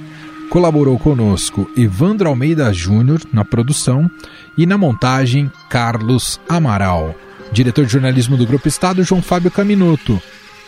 Colaborou 0.52 1.00
conosco 1.00 1.68
Evandro 1.76 2.30
Almeida 2.30 2.72
Júnior 2.72 3.20
na 3.34 3.44
produção 3.44 4.08
e 4.56 4.68
na 4.68 4.78
montagem, 4.78 5.52
Carlos 5.68 6.40
Amaral. 6.48 7.16
Diretor 7.52 7.88
de 7.88 7.94
jornalismo 7.94 8.38
do 8.38 8.46
Grupo 8.46 8.68
Estado, 8.68 9.04
João 9.04 9.24
Fábio 9.24 9.50
Caminuto. 9.50 10.22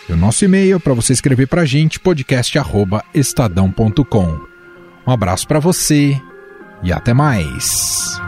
E 0.09 0.13
o 0.13 0.17
nosso 0.17 0.43
e-mail 0.43 0.79
para 0.79 0.95
você 0.95 1.13
escrever 1.13 1.45
para 1.45 1.61
a 1.61 1.65
gente, 1.65 1.99
podcast.estadão.com. 1.99 4.52
Um 5.05 5.11
abraço 5.11 5.47
para 5.47 5.59
você 5.59 6.21
e 6.81 6.91
até 6.91 7.13
mais. 7.13 8.19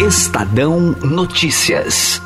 Estadão 0.00 0.92
Notícias. 1.02 2.20